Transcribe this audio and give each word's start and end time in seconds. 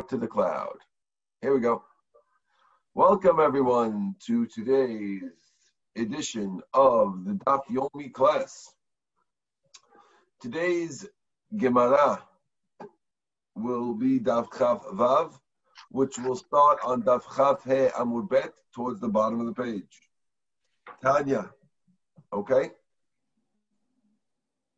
talk 0.00 0.08
to 0.08 0.16
the 0.16 0.26
cloud. 0.26 0.78
Here 1.42 1.52
we 1.52 1.60
go. 1.60 1.84
Welcome 2.94 3.38
everyone 3.38 4.14
to 4.26 4.46
today's 4.46 5.20
edition 5.94 6.62
of 6.72 7.26
the 7.26 7.32
Daf 7.32 7.60
Yomi 7.70 8.10
class. 8.10 8.72
Today's 10.40 11.06
Gemara 11.54 12.22
will 13.54 13.92
be 13.92 14.18
Daf 14.18 14.56
Chaf 14.56 14.86
Vav, 14.86 15.38
which 15.90 16.18
will 16.18 16.36
start 16.36 16.78
on 16.82 17.02
Daf 17.02 17.22
Chaf 17.36 17.62
He 17.64 17.90
Amud 18.00 18.30
Bet 18.30 18.54
towards 18.74 19.00
the 19.00 19.08
bottom 19.08 19.40
of 19.40 19.54
the 19.54 19.62
page. 19.62 20.00
Tanya, 21.02 21.50
okay? 22.32 22.70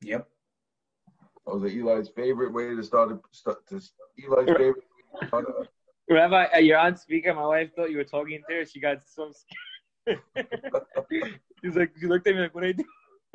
Yep. 0.00 0.28
That 1.46 1.54
was 1.54 1.72
Eli's 1.72 2.08
favorite 2.08 2.52
way 2.52 2.74
to 2.74 2.82
start. 2.82 3.12
A, 3.12 3.20
start 3.30 3.64
to, 3.68 3.76
Eli's 4.18 4.48
favorite. 4.48 4.84
Rabbi, 6.08 6.46
uh, 6.54 6.58
you're 6.58 6.78
on 6.78 6.96
speaker. 6.96 7.34
My 7.34 7.46
wife 7.46 7.74
thought 7.74 7.90
you 7.90 7.96
were 7.96 8.04
talking 8.04 8.42
to 8.48 8.54
her. 8.54 8.64
She 8.66 8.80
got 8.80 8.98
so 9.06 9.32
scared. 9.32 10.20
She's 11.64 11.76
like, 11.76 11.92
she 11.98 12.06
looked 12.06 12.26
at 12.26 12.34
me 12.34 12.42
like, 12.42 12.54
what 12.54 12.64
I 12.64 12.72
do? 12.72 12.84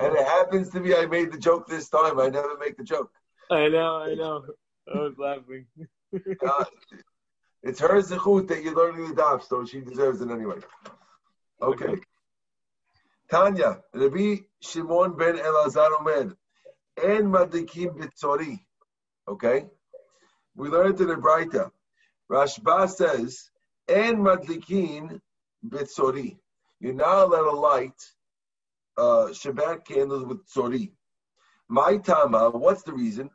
and 0.00 0.12
it 0.14 0.26
happens 0.26 0.70
to 0.70 0.80
be 0.80 0.94
I 0.94 1.06
made 1.06 1.32
the 1.32 1.38
joke 1.38 1.68
this 1.68 1.88
time. 1.88 2.18
I 2.18 2.28
never 2.28 2.56
make 2.58 2.76
the 2.76 2.84
joke. 2.84 3.10
I 3.50 3.68
know, 3.68 3.96
I 3.98 4.14
know. 4.14 4.44
I 4.92 4.98
was 4.98 5.14
laughing. 5.18 5.66
Uh, 6.46 6.64
it's 7.62 7.80
her 7.80 8.00
zechut 8.00 8.48
that 8.48 8.62
you're 8.62 8.74
learning 8.74 9.08
the 9.08 9.14
daf, 9.14 9.42
so 9.42 9.66
she 9.66 9.80
deserves 9.80 10.22
it 10.22 10.30
anyway. 10.30 10.56
Okay. 11.60 11.96
Tanya, 13.30 13.80
Rabbi 13.92 14.36
Shimon 14.62 15.16
ben 15.16 15.36
Elazar 15.36 15.90
Omed, 16.00 16.36
En 17.02 17.24
Madikim 17.24 17.96
Bitzori. 17.98 18.60
Okay? 19.28 19.66
We 20.54 20.68
learned 20.68 21.00
in 21.00 21.08
the 21.08 21.14
Braita. 21.14 21.70
Rashba 22.30 22.88
says, 22.88 23.50
En 23.88 24.16
Madlikin 24.16 25.20
Bitzori. 25.68 26.38
You're 26.80 26.94
not 26.94 27.24
allowed 27.24 27.50
to 27.50 27.56
light 27.56 28.02
uh, 28.98 29.28
Shabbat 29.30 29.84
candles 29.84 30.24
with 30.24 30.46
Tzori. 30.48 30.92
My 31.68 31.96
Tama, 31.96 32.50
what's 32.50 32.82
the 32.82 32.92
reason? 32.92 33.30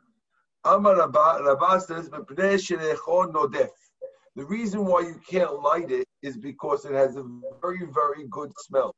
Amar 0.64 0.96
Rabba, 0.96 1.80
says, 1.80 2.08
"Mepnei 2.08 2.54
shenechon 2.54 3.32
nodef." 3.32 3.70
The 4.36 4.44
reason 4.44 4.86
why 4.86 5.00
you 5.00 5.20
can't 5.28 5.60
light 5.60 5.90
it 5.90 6.06
is 6.22 6.36
because 6.38 6.84
it 6.84 6.92
has 6.92 7.16
a 7.16 7.24
very, 7.60 7.86
very 7.92 8.26
good 8.28 8.52
smell. 8.58 8.94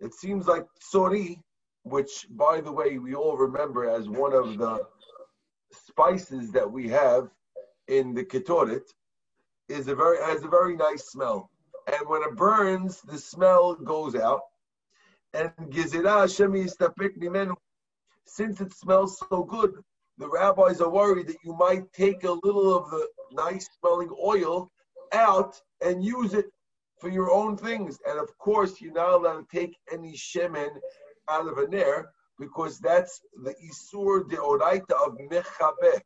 It 0.00 0.14
seems 0.14 0.46
like 0.46 0.64
tsori, 0.92 1.40
which, 1.84 2.26
by 2.30 2.60
the 2.60 2.72
way, 2.72 2.98
we 2.98 3.14
all 3.14 3.36
remember 3.36 3.88
as 3.88 4.08
one 4.08 4.32
of 4.32 4.58
the 4.58 4.86
spices 5.88 6.52
that 6.52 6.70
we 6.70 6.88
have 6.88 7.28
in 7.88 8.14
the 8.14 8.24
ketoret, 8.24 8.82
is 9.68 9.88
a 9.88 9.94
very 9.94 10.18
has 10.18 10.42
a 10.44 10.48
very 10.48 10.76
nice 10.76 11.10
smell. 11.10 11.50
And 11.86 12.08
when 12.08 12.22
it 12.22 12.36
burns, 12.36 13.00
the 13.02 13.18
smell 13.18 13.74
goes 13.74 14.14
out. 14.14 14.40
And. 15.34 15.50
Since 18.24 18.60
it 18.60 18.72
smells 18.72 19.18
so 19.28 19.42
good, 19.42 19.72
the 20.18 20.28
rabbis 20.28 20.80
are 20.80 20.88
worried 20.88 21.26
that 21.26 21.42
you 21.44 21.54
might 21.54 21.92
take 21.92 22.24
a 22.24 22.30
little 22.30 22.76
of 22.76 22.90
the 22.90 23.08
nice 23.32 23.68
smelling 23.80 24.10
oil 24.22 24.70
out 25.12 25.60
and 25.80 26.04
use 26.04 26.32
it 26.34 26.46
for 27.00 27.08
your 27.08 27.30
own 27.30 27.56
things. 27.56 27.98
And 28.06 28.18
of 28.18 28.36
course, 28.38 28.80
you're 28.80 28.92
not 28.92 29.14
allowed 29.14 29.48
to 29.50 29.56
take 29.58 29.76
any 29.92 30.12
shemen 30.12 30.70
out 31.28 31.48
of 31.48 31.58
an 31.58 31.74
air 31.74 32.10
because 32.38 32.78
that's 32.78 33.20
the 33.44 33.54
isur 33.70 34.28
de 34.28 34.36
oraita 34.36 34.92
of 35.06 35.16
mechabe. 35.30 36.00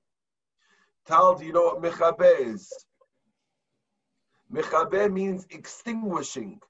Tal, 1.07 1.37
do 1.37 1.45
you 1.45 1.53
know 1.53 1.65
what 1.65 1.83
mechabe 1.83 2.41
is? 2.41 2.73
Mechabe 4.53 5.13
means 5.13 5.47
extinguishing. 5.51 6.61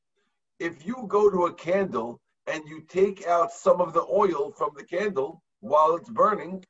If 0.58 0.86
you 0.86 1.04
go 1.08 1.30
to 1.30 1.46
a 1.46 1.54
candle 1.54 2.20
and 2.46 2.62
you 2.66 2.82
take 2.88 3.26
out 3.26 3.52
some 3.52 3.80
of 3.80 3.92
the 3.92 4.02
oil 4.02 4.52
from 4.52 4.70
the 4.76 4.84
candle 4.84 5.42
while 5.60 5.96
it's 5.96 6.08
burning, 6.08 6.64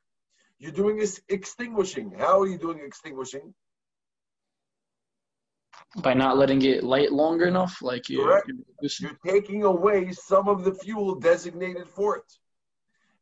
you're 0.59 0.71
doing 0.71 0.99
is 0.99 1.21
extinguishing. 1.29 2.11
How 2.17 2.41
are 2.41 2.47
you 2.47 2.57
doing 2.57 2.79
extinguishing? 2.83 3.53
By 5.97 6.13
not 6.13 6.37
letting 6.37 6.61
it 6.61 6.83
light 6.83 7.11
longer 7.11 7.45
enough, 7.45 7.81
like 7.81 8.09
you. 8.09 8.23
Correct. 8.23 8.51
You're 8.99 9.17
taking 9.25 9.63
away 9.63 10.11
some 10.11 10.47
of 10.47 10.63
the 10.63 10.73
fuel 10.73 11.15
designated 11.15 11.87
for 11.87 12.17
it. 12.17 12.33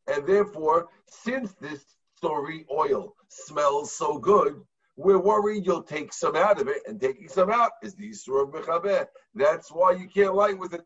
And 0.08 0.26
therefore, 0.26 0.88
since 1.08 1.54
this 1.54 1.84
tsori 2.22 2.64
oil 2.70 3.14
smells 3.28 3.94
so 3.94 4.18
good, 4.18 4.60
we're 4.96 5.18
worried 5.18 5.64
you'll 5.66 5.82
take 5.82 6.12
some 6.12 6.36
out 6.36 6.60
of 6.60 6.68
it, 6.68 6.82
and 6.86 7.00
taking 7.00 7.28
some 7.28 7.50
out 7.50 7.72
is 7.82 7.94
the 7.94 8.10
Yisur 8.10 8.42
of 8.44 8.50
Mechabeh. 8.50 9.06
That's 9.34 9.70
why 9.70 9.92
you 9.92 10.08
can't 10.08 10.34
light 10.34 10.58
with 10.58 10.74
it. 10.74 10.84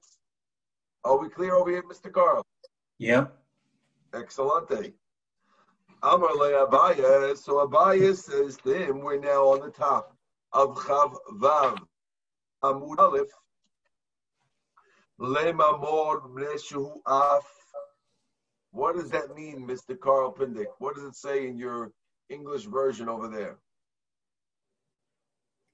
Are 1.05 1.19
we 1.19 1.29
clear 1.29 1.55
over 1.55 1.71
here, 1.71 1.83
Mr. 1.83 2.13
Carl? 2.13 2.45
Yep. 2.99 3.37
Excellente. 4.13 4.93
Amar 6.03 6.35
le 6.35 6.67
Abaya. 6.67 7.37
So 7.37 7.67
Abaya 7.67 8.17
says 8.17 8.57
to 8.59 8.73
him, 8.73 9.01
we're 9.01 9.21
now 9.21 9.49
on 9.49 9.61
the 9.61 9.71
top 9.71 10.17
of 10.53 10.77
Chav 10.77 11.15
Vav. 11.41 11.79
Amud 12.63 12.99
Aleph. 12.99 13.29
Lemamor 15.21 16.31
Mneshu 16.31 16.93
Af. 17.07 17.45
What 18.73 18.97
does 18.97 19.11
that 19.11 19.35
mean, 19.35 19.67
Mr. 19.67 19.99
Carl 19.99 20.33
Pindick? 20.33 20.67
What 20.79 20.95
does 20.95 21.05
it 21.05 21.17
say 21.17 21.47
in 21.49 21.59
your 21.59 21.93
English 22.29 22.65
version 22.65 23.09
over 23.09 23.29
there? 23.29 23.59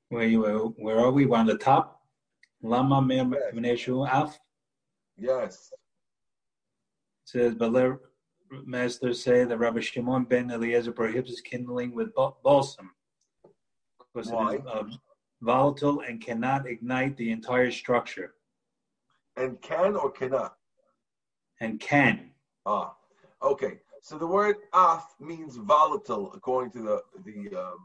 Where 0.09 0.25
you 0.25 0.75
where 0.79 0.99
are 0.99 1.11
we? 1.11 1.27
We're 1.27 1.39
on 1.39 1.47
the 1.47 1.59
top. 1.59 2.01
Lama 2.63 3.01
Mneshu 3.01 4.09
Af. 4.11 4.39
Yes. 5.19 5.73
says, 7.25 7.55
but 7.55 7.73
let 7.73 7.93
Master 8.65 9.13
say 9.13 9.45
that 9.45 9.59
Rabbi 9.59 9.81
Shimon 9.81 10.25
ben 10.25 10.51
Eliezer 10.51 10.93
prohibits 10.93 11.41
kindling 11.41 11.95
with 11.95 12.15
balsam 12.45 12.91
because 14.17 14.31
Why? 14.31 14.55
it 14.55 14.61
is 14.61 14.67
uh, 14.67 14.83
volatile 15.43 16.01
and 16.01 16.21
cannot 16.21 16.67
ignite 16.67 17.17
the 17.17 17.31
entire 17.31 17.71
structure 17.71 18.35
And 19.37 19.61
can 19.61 19.95
or 19.97 20.11
cannot? 20.11 20.55
and 21.61 21.81
can. 21.81 22.31
Ah, 22.67 22.95
okay. 23.43 23.79
So 24.03 24.19
the 24.19 24.27
word 24.27 24.57
af 24.75 25.05
means 25.21 25.57
volatile, 25.57 26.33
according 26.35 26.71
to 26.73 26.83
the 26.89 27.03
the 27.25 27.57
um, 27.65 27.81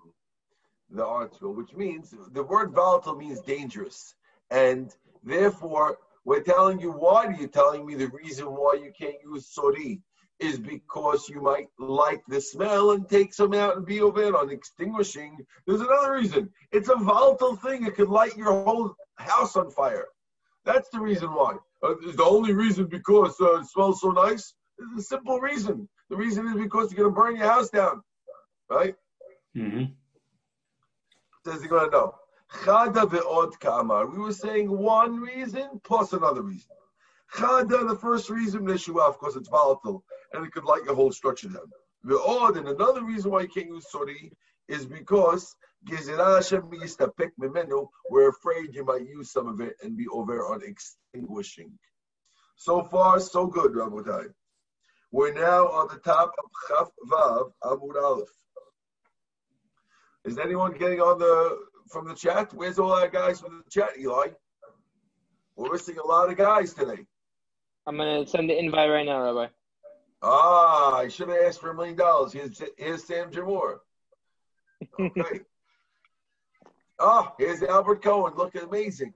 the 0.89 1.05
article, 1.05 1.53
which 1.53 1.73
means 1.73 2.13
the 2.33 2.43
word 2.43 2.71
volatile 2.71 3.15
means 3.15 3.39
dangerous, 3.41 4.15
and 4.49 4.93
therefore 5.23 5.99
we're 6.25 6.43
telling 6.43 6.79
you 6.79 6.91
why 6.91 7.25
are 7.27 7.33
you 7.33 7.47
telling 7.47 7.85
me 7.85 7.95
the 7.95 8.09
reason 8.09 8.45
why 8.47 8.73
you 8.83 8.91
can't 9.01 9.21
use 9.23 9.53
sori 9.57 10.01
is 10.41 10.57
because 10.59 11.29
you 11.29 11.40
might 11.41 11.68
like 11.78 12.24
the 12.28 12.41
smell 12.41 12.91
and 12.91 13.07
take 13.07 13.34
some 13.34 13.53
out 13.53 13.78
and 13.78 13.85
be 13.85 14.02
over 14.02 14.24
it 14.24 14.35
on 14.35 14.50
extinguishing. 14.50 15.38
There's 15.66 15.81
another 15.81 16.13
reason. 16.13 16.50
It's 16.72 16.90
a 16.90 16.96
volatile 16.96 17.56
thing. 17.56 17.85
It 17.85 17.96
could 17.96 18.09
light 18.09 18.35
your 18.35 18.63
whole 18.63 18.96
house 19.16 19.56
on 19.56 19.69
fire. 19.69 20.07
That's 20.66 20.90
the 20.90 21.00
reason 21.00 21.29
why. 21.29 21.57
Uh, 21.84 21.94
the 22.16 22.24
only 22.24 22.53
reason 22.53 22.88
because 22.88 23.35
uh, 23.40 23.59
it 23.59 23.68
smells 23.68 24.02
so 24.02 24.09
nice? 24.12 24.53
It's 24.79 25.06
a 25.06 25.07
simple 25.07 25.40
reason. 25.40 25.88
The 26.09 26.18
reason 26.18 26.47
is 26.47 26.56
because 26.56 26.91
you're 26.91 27.09
going 27.09 27.16
to 27.16 27.22
burn 27.22 27.35
your 27.38 27.47
house 27.47 27.69
down, 27.69 28.02
right? 28.69 28.96
Mm-hmm. 29.56 29.85
Says 31.46 31.62
you're 31.62 31.69
going 31.69 31.90
to 31.90 31.97
know. 31.97 32.16
Chada 32.52 33.09
ve'od 33.09 33.59
kamar. 33.59 34.08
We 34.08 34.19
were 34.19 34.34
saying 34.34 34.69
one 34.69 35.19
reason 35.19 35.79
plus 35.84 36.13
another 36.13 36.41
reason. 36.41 36.75
Chada, 37.34 37.88
the 37.88 37.96
first 37.96 38.29
reason, 38.29 38.62
Neshua, 38.62 39.08
of 39.08 39.18
course, 39.18 39.35
it's 39.35 39.47
volatile 39.47 40.03
and 40.33 40.45
it 40.45 40.51
could 40.51 40.65
light 40.65 40.83
your 40.85 40.95
whole 40.95 41.11
structure 41.11 41.49
down. 41.49 41.69
odd, 42.25 42.57
and 42.57 42.67
another 42.67 43.03
reason 43.03 43.31
why 43.31 43.41
you 43.41 43.47
can't 43.47 43.67
use 43.67 43.85
sori 43.93 44.31
is 44.67 44.85
because 44.85 45.55
we're 48.09 48.29
afraid 48.29 48.75
you 48.75 48.85
might 48.85 49.07
use 49.07 49.31
some 49.31 49.47
of 49.47 49.59
it 49.61 49.75
and 49.81 49.97
be 49.97 50.07
over 50.07 50.45
on 50.45 50.61
extinguishing. 50.63 51.72
So 52.55 52.83
far, 52.83 53.19
so 53.19 53.47
good, 53.47 53.72
Rabotai. 53.72 54.28
We're 55.11 55.33
now 55.33 55.67
on 55.67 55.87
the 55.87 55.99
top 55.99 56.31
of 56.37 56.49
Chaf 56.67 56.89
Vav 57.11 57.51
Amud 57.63 58.01
Aleph. 58.01 58.29
Is 60.23 60.37
anyone 60.37 60.73
getting 60.77 61.01
on 61.01 61.17
the 61.17 61.57
from 61.89 62.07
the 62.07 62.13
chat? 62.13 62.53
Where's 62.53 62.79
all 62.79 62.93
our 62.93 63.09
guys 63.09 63.41
from 63.41 63.63
the 63.66 63.69
chat, 63.69 63.97
Eli? 63.99 64.27
We're 65.55 65.72
missing 65.72 65.97
a 65.97 66.05
lot 66.05 66.29
of 66.29 66.37
guys 66.37 66.73
today. 66.73 67.05
I'm 67.87 67.97
gonna 67.97 68.25
send 68.25 68.49
the 68.49 68.57
invite 68.57 68.89
right 68.89 69.05
now, 69.05 69.23
Rabbi. 69.23 69.47
Ah, 70.23 70.97
I 70.97 71.08
should 71.08 71.29
have 71.29 71.38
asked 71.46 71.59
for 71.62 71.72
a 71.72 71.76
million 71.76 71.96
dollars. 71.96 72.34
Here's, 72.34 72.62
here's 72.78 73.03
Sam 73.06 73.32
Jamor. 73.32 73.79
Okay. 75.00 75.41
oh, 77.00 77.34
here's 77.40 77.64
Albert 77.64 78.03
Cohen, 78.03 78.34
looking 78.35 78.62
amazing. 78.62 79.14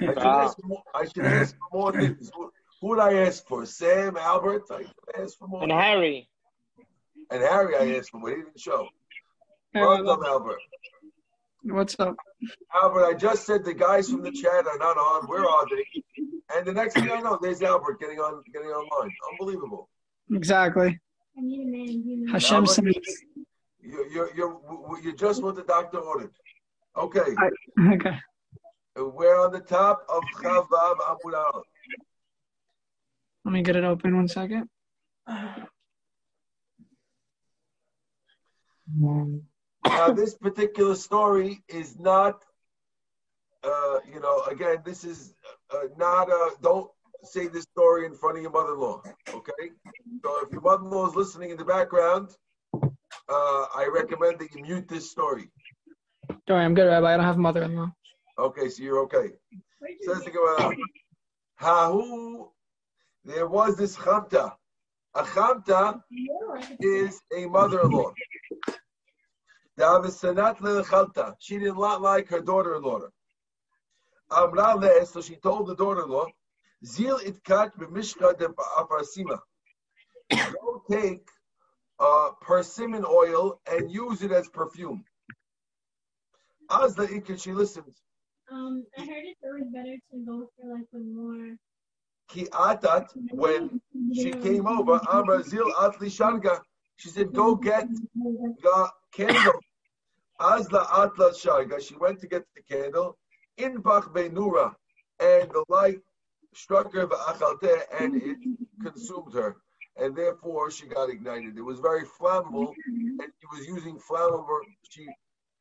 I 0.00 0.06
should, 0.06 0.16
Wow. 0.16 0.40
ask, 0.42 0.56
for 0.60 0.66
more, 0.66 0.82
I 0.94 1.04
should 1.04 1.24
ask 1.24 1.54
for 1.70 1.78
more 1.78 1.92
things. 1.92 2.30
Who, 2.34 2.50
who 2.80 2.88
would 2.88 2.98
I 2.98 3.14
ask 3.22 3.46
for? 3.46 3.64
Sam, 3.66 4.16
Albert? 4.16 4.64
I 4.70 4.78
should 4.82 5.22
ask 5.22 5.38
for 5.38 5.46
more. 5.46 5.62
And 5.62 5.70
Harry. 5.72 6.28
And 7.30 7.40
Harry, 7.42 7.76
I 7.76 7.96
asked 7.98 8.12
him, 8.12 8.20
but 8.22 8.30
he 8.30 8.36
didn't 8.36 8.58
show. 8.58 8.88
Hey, 9.72 9.80
Welcome, 9.80 10.24
Albert. 10.24 10.58
What's 11.62 11.96
up? 12.00 12.16
Albert, 12.74 13.04
I 13.06 13.14
just 13.14 13.44
said 13.46 13.64
the 13.64 13.74
guys 13.74 14.08
from 14.10 14.22
the 14.22 14.30
chat 14.32 14.66
are 14.66 14.78
not 14.78 14.96
on. 14.96 15.26
Where 15.26 15.44
are 15.44 15.64
they? 15.68 16.02
And 16.56 16.66
the 16.66 16.72
next 16.72 16.94
thing 16.94 17.10
I 17.10 17.20
know, 17.20 17.38
there's 17.40 17.62
Albert 17.62 17.98
getting 18.00 18.18
on, 18.18 18.42
getting 18.52 18.68
online. 18.68 19.10
Unbelievable. 19.32 19.88
Exactly. 20.32 20.98
Hashem 22.30 22.56
Albert, 22.56 22.68
sent. 22.68 22.96
You're, 23.80 24.10
you're, 24.10 24.30
you're, 24.34 24.60
you're 25.02 25.14
just 25.14 25.42
what 25.42 25.54
the 25.54 25.62
doctor 25.62 25.98
ordered. 25.98 26.32
Okay, 26.96 27.20
Okay. 27.92 28.18
we're 28.96 29.38
on 29.38 29.52
the 29.52 29.60
top 29.60 30.06
of 30.08 30.22
Chavav 30.38 30.96
Amud 30.96 31.62
Let 33.44 33.52
me 33.52 33.62
get 33.62 33.76
it 33.76 33.84
open 33.84 34.16
one 34.16 34.28
second. 34.28 34.68
Now, 38.98 40.12
this 40.12 40.34
particular 40.34 40.94
story 40.94 41.62
is 41.68 41.98
not, 41.98 42.44
uh, 43.62 43.98
you 44.12 44.20
know, 44.20 44.42
again, 44.50 44.78
this 44.84 45.04
is 45.04 45.34
uh, 45.70 45.88
not 45.96 46.28
a, 46.28 46.50
don't 46.62 46.90
say 47.24 47.48
this 47.48 47.64
story 47.64 48.06
in 48.06 48.14
front 48.14 48.36
of 48.36 48.42
your 48.42 48.52
mother 48.52 48.74
in 48.74 48.80
law, 48.80 49.02
okay? 49.28 49.70
So 50.22 50.46
if 50.46 50.52
your 50.52 50.60
mother 50.60 50.84
in 50.84 50.90
law 50.90 51.08
is 51.08 51.14
listening 51.14 51.50
in 51.50 51.56
the 51.56 51.64
background, 51.64 52.30
uh, 52.74 52.82
I 53.28 53.88
recommend 53.92 54.38
that 54.40 54.54
you 54.54 54.62
mute 54.62 54.88
this 54.88 55.10
story. 55.10 55.50
Don't 56.28 56.56
worry, 56.56 56.64
I'm 56.64 56.74
good, 56.74 56.86
Rabbi. 56.86 57.12
I 57.12 57.16
don't 57.16 57.26
have 57.26 57.38
mother-in-law. 57.38 57.92
Okay, 58.38 58.68
so 58.68 58.82
you're 58.82 59.00
okay. 59.00 59.30
Says 60.02 60.22
the 60.22 60.30
Gemara, 60.30 60.76
Hahu, 61.60 62.48
there 63.24 63.48
was 63.48 63.76
this 63.76 63.96
chamta. 63.96 64.52
A 65.14 65.22
chamta 65.22 66.00
is 66.80 67.20
a 67.36 67.46
mother-in-law. 67.46 68.12
She 71.38 71.58
did 71.58 71.74
not 71.74 72.02
like 72.02 72.28
her 72.28 72.40
daughter-in-law. 72.40 73.00
Amra 74.30 74.76
le, 74.76 75.06
so 75.06 75.20
she 75.20 75.36
told 75.36 75.68
the 75.68 75.76
daughter-in-law, 75.76 76.26
Zil 76.84 77.18
itkat 77.18 77.76
b'mishka 77.78 78.38
de 78.38 78.48
afarsima. 78.78 79.38
Go 80.30 80.82
take 80.90 81.26
uh, 81.98 82.30
persimmon 82.40 83.04
oil 83.04 83.60
and 83.70 83.90
use 83.90 84.22
it 84.22 84.32
as 84.32 84.48
perfume. 84.48 85.04
As 86.70 86.94
the 86.94 87.06
ikit, 87.06 87.40
she 87.40 87.52
listened. 87.52 87.94
Um, 88.50 88.84
I 88.98 89.02
heard 89.02 89.24
it's 89.24 89.40
always 89.44 89.64
better 89.72 89.96
to 90.12 90.24
go 90.26 90.48
for 90.56 90.72
like 90.72 90.86
a 90.94 90.98
more. 90.98 91.56
Ki 92.28 92.46
atat, 92.52 93.06
when 93.30 93.80
she 94.14 94.32
came 94.32 94.66
over, 94.66 95.00
Amra 95.10 95.42
zil 95.42 95.72
atli 95.80 96.08
shanga. 96.08 96.60
She 96.96 97.08
said, 97.08 97.32
go 97.32 97.54
get 97.54 97.88
the 98.14 98.90
candle. 99.12 99.60
As 100.40 100.70
la 100.72 100.82
atla 101.04 101.32
shanga, 101.32 101.80
she 101.80 101.96
went 101.96 102.20
to 102.20 102.26
get 102.26 102.44
the 102.54 102.62
candle. 102.62 103.16
In 103.58 103.80
bach 103.80 104.12
benura, 104.12 104.74
and 105.20 105.50
the 105.50 105.64
light 105.68 106.00
struck 106.56 106.92
her 106.94 107.08
and 107.98 108.22
it 108.22 108.38
consumed 108.82 109.34
her. 109.34 109.56
And 109.98 110.14
therefore, 110.14 110.70
she 110.70 110.86
got 110.86 111.08
ignited. 111.08 111.56
It 111.56 111.62
was 111.62 111.80
very 111.80 112.04
flammable, 112.04 112.72
and 112.86 113.20
she 113.20 113.46
was 113.50 113.66
using 113.66 113.98
flammable. 113.98 114.60
She 114.90 115.06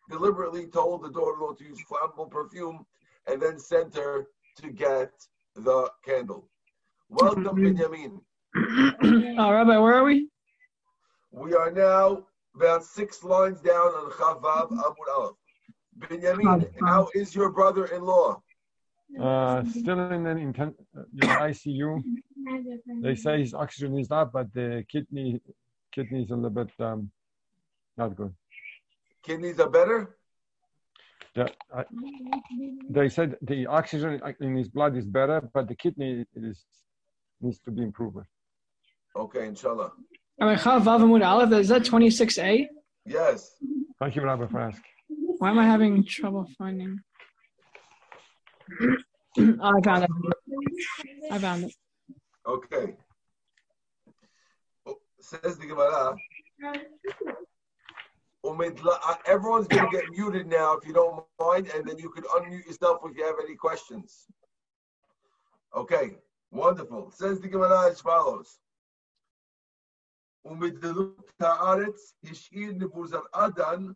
deliberately 0.09 0.68
told 0.68 1.03
the 1.03 1.09
daughter-in-law 1.09 1.53
to 1.53 1.63
use 1.63 1.80
flammable 1.89 2.30
perfume, 2.30 2.86
and 3.27 3.42
then 3.42 3.57
sent 3.59 3.95
her 3.95 4.27
to 4.62 4.69
get 4.71 5.12
the 5.56 5.89
candle. 6.06 6.50
Welcome, 7.09 7.56
Benjamin. 7.56 8.19
oh, 8.56 8.92
Rabbi, 9.51 9.77
where 9.77 9.95
are 9.95 10.03
we? 10.03 10.27
We 11.31 11.53
are 11.53 11.71
now 11.71 12.25
about 12.56 12.83
six 12.83 13.24
lines 13.24 13.62
down 13.62 13.88
on 13.88 14.12
Chavav 14.12 14.71
Amud 14.71 15.18
Aleph. 15.18 15.36
Benjamin, 16.09 16.65
how 16.81 17.09
is 17.13 17.33
your 17.33 17.51
brother-in-law? 17.51 18.42
Uh, 19.19 19.63
still 19.66 20.00
in 20.12 20.25
an 20.25 20.54
inten- 20.54 20.74
uh, 20.98 21.04
you 21.13 21.28
know, 21.28 21.36
ICU. 21.50 22.04
They 23.02 23.16
say 23.16 23.40
his 23.40 23.54
oxygen 23.54 23.98
is 23.98 24.12
up, 24.12 24.34
but 24.34 24.54
the 24.54 24.84
kidney 24.92 25.42
kidney 25.94 26.24
is 26.24 26.31
a 26.31 26.36
little 26.36 26.50
bit 26.50 26.72
um, 26.80 27.10
not 27.98 28.16
good. 28.16 28.34
Kidneys 29.24 29.60
are 29.60 29.69
better? 29.69 30.18
The, 31.36 31.50
I, 31.74 31.84
they 32.90 33.10
said 33.10 33.38
the 33.42 33.68
oxygen 33.68 34.22
in 34.42 34.56
his 34.56 34.69
blood 34.69 34.98
is 34.98 35.06
better, 35.06 35.50
but 35.54 35.68
the 35.68 35.75
kidney 35.75 36.25
is 36.36 36.63
needs 37.42 37.60
to 37.60 37.72
be 37.72 37.84
improved. 37.84 38.18
Okay, 39.16 39.48
inshallah. 39.48 39.92
Rabbi 40.40 40.56
Chav 40.62 40.81
Vav 40.81 41.02
Amud 41.02 41.25
Aleph, 41.25 41.54
is 41.54 41.69
that 41.69 41.84
26A? 41.84 42.68
Yes. 43.06 43.52
Thank 44.00 44.16
you, 44.16 44.24
Rabbi, 44.24 44.48
for 44.48 44.60
asking. 44.60 44.84
Why 45.38 45.50
am 45.52 45.60
I 45.60 45.66
having 45.66 46.06
trouble 46.06 46.46
finding? 46.57 47.00
oh, 49.38 49.79
I 49.79 49.81
found 49.82 50.05
it. 50.05 50.11
I 51.31 51.38
found 51.38 51.65
it. 51.65 51.75
Okay. 52.47 52.97
Oh, 54.87 54.97
Says 55.21 55.59
the 55.59 55.67
Gemara. 55.67 56.17
Umidla- 58.44 58.99
uh, 59.06 59.17
Everyone's 59.27 59.69
going 59.69 59.85
to 59.91 59.97
get 59.97 60.05
muted 60.11 60.47
now 60.47 60.73
if 60.77 60.87
you 60.87 60.94
don't 60.94 61.23
mind, 61.38 61.69
and 61.75 61.87
then 61.87 61.99
you 61.99 62.09
can 62.11 62.25
unmute 62.25 62.67
yourself 62.67 62.99
if 63.05 63.17
you 63.17 63.25
have 63.25 63.37
any 63.44 63.55
questions. 63.55 64.27
Okay, 65.77 66.17
wonderful. 66.50 67.11
Says 67.11 67.41
the 67.41 67.49
Gemara 67.49 67.91
as 67.91 68.00
follows. 68.00 68.59
ומדלות 70.44 71.32
הארץ 71.41 72.15
השאיר 72.25 72.73
נבוזראדן 72.73 73.87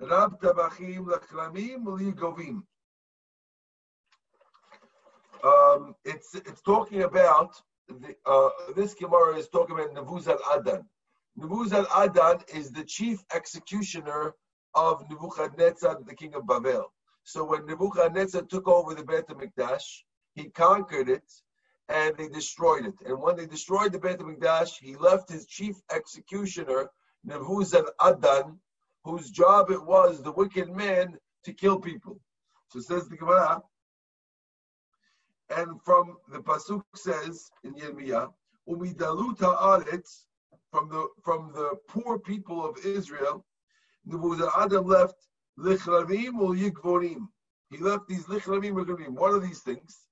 רב 0.00 0.34
טבחים 0.40 1.08
לכרמים 1.08 1.86
וליגובים. 1.86 2.62
um, 5.45 5.95
it's 6.05 6.33
it's 6.33 6.61
talking 6.61 7.03
about 7.03 7.61
the, 7.87 8.15
uh, 8.25 8.49
this 8.75 8.95
Gemara 8.95 9.37
is 9.37 9.47
talking 9.47 9.75
about 9.77 9.93
Nebuzat 9.93 10.39
Adan. 10.55 10.83
Nebuzat 11.39 11.85
Adan 11.95 12.39
is 12.53 12.71
the 12.71 12.83
chief 12.83 13.23
executioner 13.33 14.33
of 14.73 15.03
Nebuchadnezzar, 15.09 16.01
the 16.03 16.15
king 16.15 16.33
of 16.33 16.47
Babel. 16.47 16.91
So 17.23 17.43
when 17.43 17.65
Nebuchadnezzar 17.67 18.41
took 18.43 18.67
over 18.67 18.95
the 18.95 19.03
Beit 19.03 19.27
HaMikdash, 19.27 19.83
he 20.33 20.49
conquered 20.49 21.09
it 21.09 21.31
and 21.89 22.17
they 22.17 22.27
destroyed 22.27 22.85
it. 22.87 22.95
And 23.05 23.21
when 23.21 23.35
they 23.37 23.45
destroyed 23.45 23.91
the 23.91 23.99
Beit 23.99 24.19
HaMikdash, 24.19 24.79
he 24.81 24.95
left 24.95 25.29
his 25.29 25.45
chief 25.45 25.75
executioner, 25.91 26.89
Nebuzat 27.27 27.85
Adan, 28.03 28.57
whose 29.03 29.29
job 29.29 29.69
it 29.69 29.83
was, 29.83 30.23
the 30.23 30.31
wicked 30.31 30.69
man, 30.69 31.17
to 31.43 31.53
kill 31.53 31.79
people. 31.79 32.19
So 32.69 32.79
says 32.79 33.07
the 33.07 33.17
Gemara, 33.17 33.61
and 35.49 35.81
from 35.83 36.17
the 36.29 36.39
pasuk 36.39 36.83
says 36.95 37.49
in 37.63 37.75
Yirmiyah, 37.75 38.33
"Umidalut 38.67 39.37
haaretz," 39.37 40.25
from 40.71 40.89
the 40.89 41.07
from 41.23 41.51
the 41.53 41.77
poor 41.87 42.19
people 42.19 42.65
of 42.65 42.77
Israel, 42.85 43.45
Adam 44.07 44.85
left 44.85 45.27
lichravim 45.57 46.39
or 46.39 46.53
yikvorim. 46.53 47.27
He 47.69 47.77
left 47.77 48.07
these 48.07 48.25
lichravim 48.25 48.75
or 48.75 48.85
yikvorim. 48.85 49.13
What 49.13 49.33
are 49.33 49.39
these 49.39 49.61
things? 49.61 50.07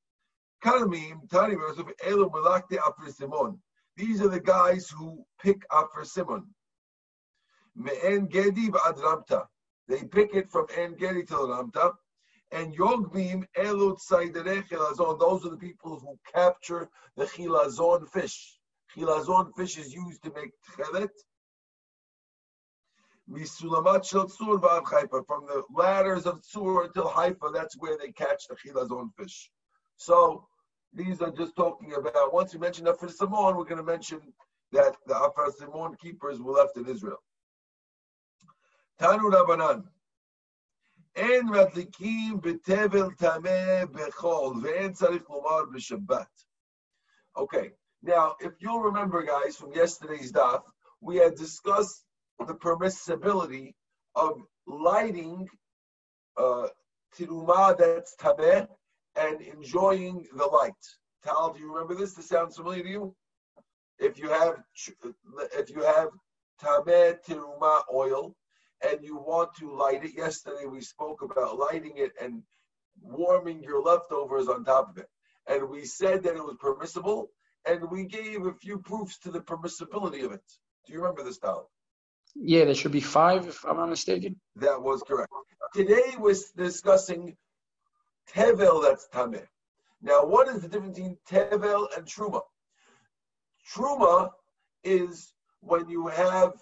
Kalamim, 0.64 1.30
tani 1.30 1.56
of 1.56 1.92
elu 2.06 2.32
melakte 2.32 2.78
afarsimon. 2.78 3.60
These 3.98 4.22
are 4.22 4.30
the 4.30 4.40
guys 4.40 4.90
who 4.90 5.26
pick 5.42 5.68
afarsimon. 5.70 6.46
Me'en 7.76 8.28
gedi 8.28 8.70
v'ad 8.70 9.48
They 9.88 10.04
pick 10.04 10.34
it 10.34 10.50
from 10.50 10.68
En 10.76 10.96
Gedi 10.96 11.24
to 11.24 11.34
Ramta. 11.34 11.94
And 12.54 12.78
Yogbim 12.78 13.46
Elut 13.58 13.98
Saidere 14.08 14.64
Chilazon, 14.68 15.20
those 15.20 15.44
are 15.44 15.50
the 15.50 15.58
people 15.58 16.00
who 16.00 16.20
capture 16.32 16.88
the 17.18 17.26
Chilazon 17.26 18.08
fish. 18.08 18.60
Chilazon 18.96 19.52
fish 19.58 19.80
is 19.80 19.92
used 19.92 20.22
to 20.24 20.32
make 20.36 20.52
Tchelet. 20.78 21.10
Misulamat 23.28 24.06
Shel 24.06 24.28
Tzur 24.28 24.62
Vav 24.62 24.86
Haifa, 24.86 25.26
from 25.26 25.48
the 25.48 25.64
ladders 25.76 26.28
of 26.28 26.44
Tzur 26.44 26.86
until 26.86 27.08
Haifa, 27.08 27.50
that's 27.52 27.76
where 27.80 27.98
they 27.98 28.12
catch 28.12 28.44
the 28.48 28.56
Chilazon 28.56 29.10
fish. 29.18 29.50
So 29.98 30.46
these 30.94 31.22
are 31.22 31.32
just 31.32 31.56
talking 31.56 31.94
about, 31.94 32.36
once 32.36 32.54
we 32.54 32.60
mention 32.60 32.86
Afarsimon, 32.86 33.58
we're 33.58 33.64
going 33.64 33.78
to 33.78 33.84
mention 33.84 34.22
that 34.74 34.96
the 35.08 35.16
Afarsimon 35.16 35.98
keepers 35.98 36.40
were 36.40 36.54
left 36.54 36.78
in 36.78 36.88
Israel. 36.88 37.18
Tanu 39.02 39.32
Rabbanan. 39.32 39.86
אין 41.17 41.47
מדליקים 41.47 42.41
בתבל 42.41 43.15
טמא 43.15 43.85
בחול, 43.93 44.55
ואין 44.63 44.93
צריך 44.93 45.31
לומר 45.31 45.65
בשבת. 45.75 46.45
Okay, 47.37 47.71
now 48.03 48.37
if 48.41 48.53
you'll 48.61 48.81
remember 48.91 49.23
guys 49.23 49.57
from 49.57 49.73
yesterday's 49.73 50.33
daf, 50.33 50.63
we 51.01 51.17
had 51.17 51.35
discussed 51.35 52.05
the 52.47 52.55
permissibility 52.55 53.75
of 54.15 54.33
lighting 54.67 55.49
uh, 56.37 56.69
tiruma 57.15 57.77
that's 57.77 58.15
tameh 58.17 58.67
and 59.17 59.41
enjoying 59.41 60.27
the 60.37 60.47
light. 60.47 60.85
Tal, 61.25 61.53
do 61.53 61.61
you 61.61 61.73
remember 61.73 61.95
this? 61.95 62.15
This 62.15 62.29
sounds 62.29 62.57
familiar 62.57 62.85
to 62.85 62.89
you? 62.89 63.17
If 63.99 64.19
you 64.19 64.29
have 64.29 64.55
if 65.61 65.71
you 65.71 65.83
have 65.83 66.11
tameh 66.63 67.17
tiruma 67.27 67.83
oil 67.93 68.35
and 68.84 69.04
you 69.04 69.18
want 69.18 69.54
to 69.56 69.76
light 69.76 70.04
it, 70.04 70.16
yesterday 70.16 70.66
we 70.66 70.82
spoke 70.82 71.22
about 71.22 71.58
lighting 71.58 71.94
it 71.98 72.12
and 72.22 72.44
warming 73.02 73.62
your 73.64 73.82
leftovers 73.82 74.48
on 74.48 74.64
top 74.64 74.90
of 74.90 74.98
it. 74.98 75.10
And 75.48 75.70
we 75.70 75.86
said 75.86 76.24
that 76.24 76.36
it 76.36 76.44
was 76.44 76.58
permissible, 76.60 77.30
and 77.66 77.90
we 77.90 78.06
gave 78.06 78.46
a 78.46 78.54
few 78.54 78.78
proofs 78.78 79.18
to 79.20 79.32
the 79.32 79.42
permissibility 79.42 80.24
of 80.24 80.32
it. 80.32 80.42
Do 80.86 80.94
you 80.94 81.00
remember 81.00 81.24
this, 81.24 81.38
Tal? 81.38 81.70
Yeah, 82.36 82.66
there 82.66 82.76
should 82.76 82.92
be 82.92 83.02
five, 83.02 83.48
if 83.48 83.64
I'm 83.66 83.78
not 83.78 83.90
mistaken. 83.90 84.40
That 84.56 84.82
was 84.82 85.04
correct. 85.04 85.32
Today 85.74 86.16
we're 86.18 86.36
discussing 86.58 87.36
tevel 88.34 88.84
that's 88.84 89.08
tameh. 89.14 89.46
Now, 90.02 90.26
what 90.26 90.48
is 90.48 90.62
the 90.62 90.68
difference 90.68 90.98
between 90.98 91.18
tevel 91.30 91.88
and 91.96 92.06
truma? 92.06 92.42
Truma 93.74 94.32
is 94.84 95.34
when 95.62 95.90
you 95.90 96.08
have. 96.08 96.54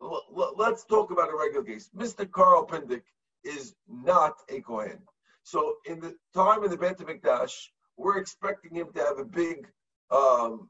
Let's 0.00 0.84
talk 0.84 1.10
about 1.10 1.30
a 1.30 1.36
regular 1.36 1.64
case. 1.64 1.90
Mr. 1.96 2.30
Carl 2.30 2.66
Pindick 2.66 3.02
is 3.44 3.74
not 3.88 4.34
a 4.48 4.60
Kohen. 4.60 4.98
So, 5.42 5.74
in 5.86 6.00
the 6.00 6.16
time 6.34 6.62
of 6.62 6.70
the 6.70 6.76
Beit 6.76 6.98
Mikdash, 6.98 7.68
we're 7.96 8.18
expecting 8.18 8.74
him 8.74 8.88
to 8.94 9.00
have 9.00 9.18
a 9.18 9.24
big 9.24 9.66
um, 10.10 10.68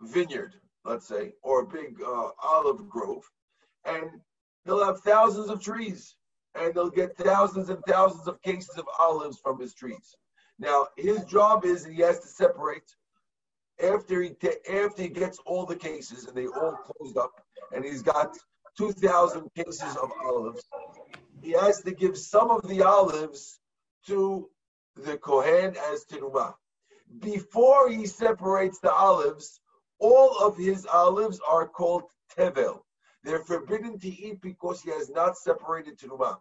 vineyard, 0.00 0.54
let's 0.84 1.06
say, 1.06 1.32
or 1.42 1.62
a 1.62 1.66
big 1.66 2.00
uh, 2.04 2.30
olive 2.42 2.88
grove, 2.88 3.24
and 3.84 4.10
he'll 4.64 4.84
have 4.84 5.00
thousands 5.00 5.48
of 5.48 5.62
trees, 5.62 6.14
and 6.54 6.74
they'll 6.74 6.90
get 6.90 7.16
thousands 7.16 7.68
and 7.68 7.82
thousands 7.86 8.28
of 8.28 8.40
cases 8.42 8.76
of 8.76 8.86
olives 8.98 9.38
from 9.38 9.60
his 9.60 9.74
trees. 9.74 10.16
Now, 10.58 10.88
his 10.96 11.24
job 11.24 11.64
is 11.64 11.84
he 11.84 12.02
has 12.02 12.20
to 12.20 12.28
separate 12.28 12.94
after 13.82 14.22
he 14.22 14.34
after 14.72 15.02
he 15.02 15.08
gets 15.08 15.38
all 15.46 15.64
the 15.64 15.76
cases 15.76 16.26
and 16.26 16.36
they 16.36 16.46
all 16.46 16.76
closed 16.76 17.16
up, 17.16 17.32
and 17.74 17.84
he's 17.84 18.02
got 18.02 18.36
two 18.78 18.92
thousand 18.92 19.50
cases 19.56 19.96
of 19.96 20.12
olives. 20.24 20.62
He 21.42 21.50
has 21.52 21.82
to 21.82 21.90
give 21.90 22.16
some 22.16 22.50
of 22.50 22.66
the 22.68 22.82
olives 22.82 23.58
to 24.06 24.48
the 24.96 25.16
kohen 25.18 25.76
as 25.92 26.04
terumah. 26.04 26.54
Before 27.20 27.90
he 27.90 28.06
separates 28.06 28.78
the 28.80 28.92
olives, 28.92 29.60
all 29.98 30.38
of 30.38 30.56
his 30.56 30.86
olives 30.86 31.40
are 31.48 31.66
called 31.66 32.04
tevel. 32.36 32.80
They're 33.24 33.40
forbidden 33.40 33.98
to 33.98 34.08
eat 34.08 34.40
because 34.40 34.80
he 34.82 34.90
has 34.90 35.10
not 35.10 35.36
separated 35.36 35.98
terumah. 35.98 36.38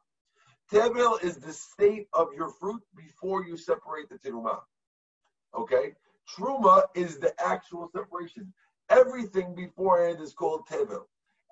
Tevel 0.72 1.24
is 1.24 1.38
the 1.38 1.54
state 1.54 2.08
of 2.14 2.28
your 2.36 2.50
fruit 2.50 2.82
before 2.96 3.46
you 3.46 3.58
separate 3.58 4.10
the 4.10 4.20
terumah. 4.20 4.60
Okay? 5.56 5.94
Truma 6.30 6.84
is 6.94 7.18
the 7.18 7.34
actual 7.44 7.90
separation. 7.96 8.54
Everything 8.90 9.56
beforehand 9.56 10.20
is 10.22 10.34
called 10.34 10.68
tevel. 10.70 11.04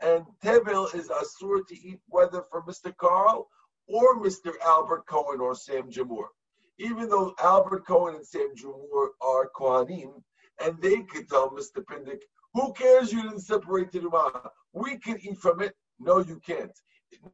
And 0.02 0.25
tevel 0.44 0.94
is 0.94 1.10
asur 1.10 1.66
to 1.68 1.75
eat 1.75 2.00
whether 2.08 2.44
for 2.44 2.64
Mr. 2.64 2.96
Carl 2.98 3.48
or 3.88 4.20
Mr. 4.22 4.52
Albert 4.64 5.06
Cohen 5.08 5.40
or 5.40 5.56
Sam 5.56 5.90
Jamur. 5.90 6.28
Even 6.78 7.08
though 7.08 7.34
Albert 7.40 7.86
Cohen 7.88 8.16
and 8.16 8.28
Sam 8.28 8.50
Jamur 8.56 9.10
are 9.22 9.50
Kohanim, 9.56 10.22
and 10.62 10.82
they 10.82 11.04
could 11.04 11.30
tell 11.30 11.50
Mr. 11.50 11.84
Pindick, 11.84 12.22
who 12.54 12.74
cares 12.74 13.12
you 13.12 13.22
didn't 13.22 13.42
separate 13.42 13.92
the 13.92 14.00
Terumah? 14.00 14.50
We 14.74 14.98
can 14.98 15.20
eat 15.22 15.38
from 15.38 15.62
it. 15.62 15.75
No, 16.00 16.20
you 16.20 16.40
can't. 16.46 16.72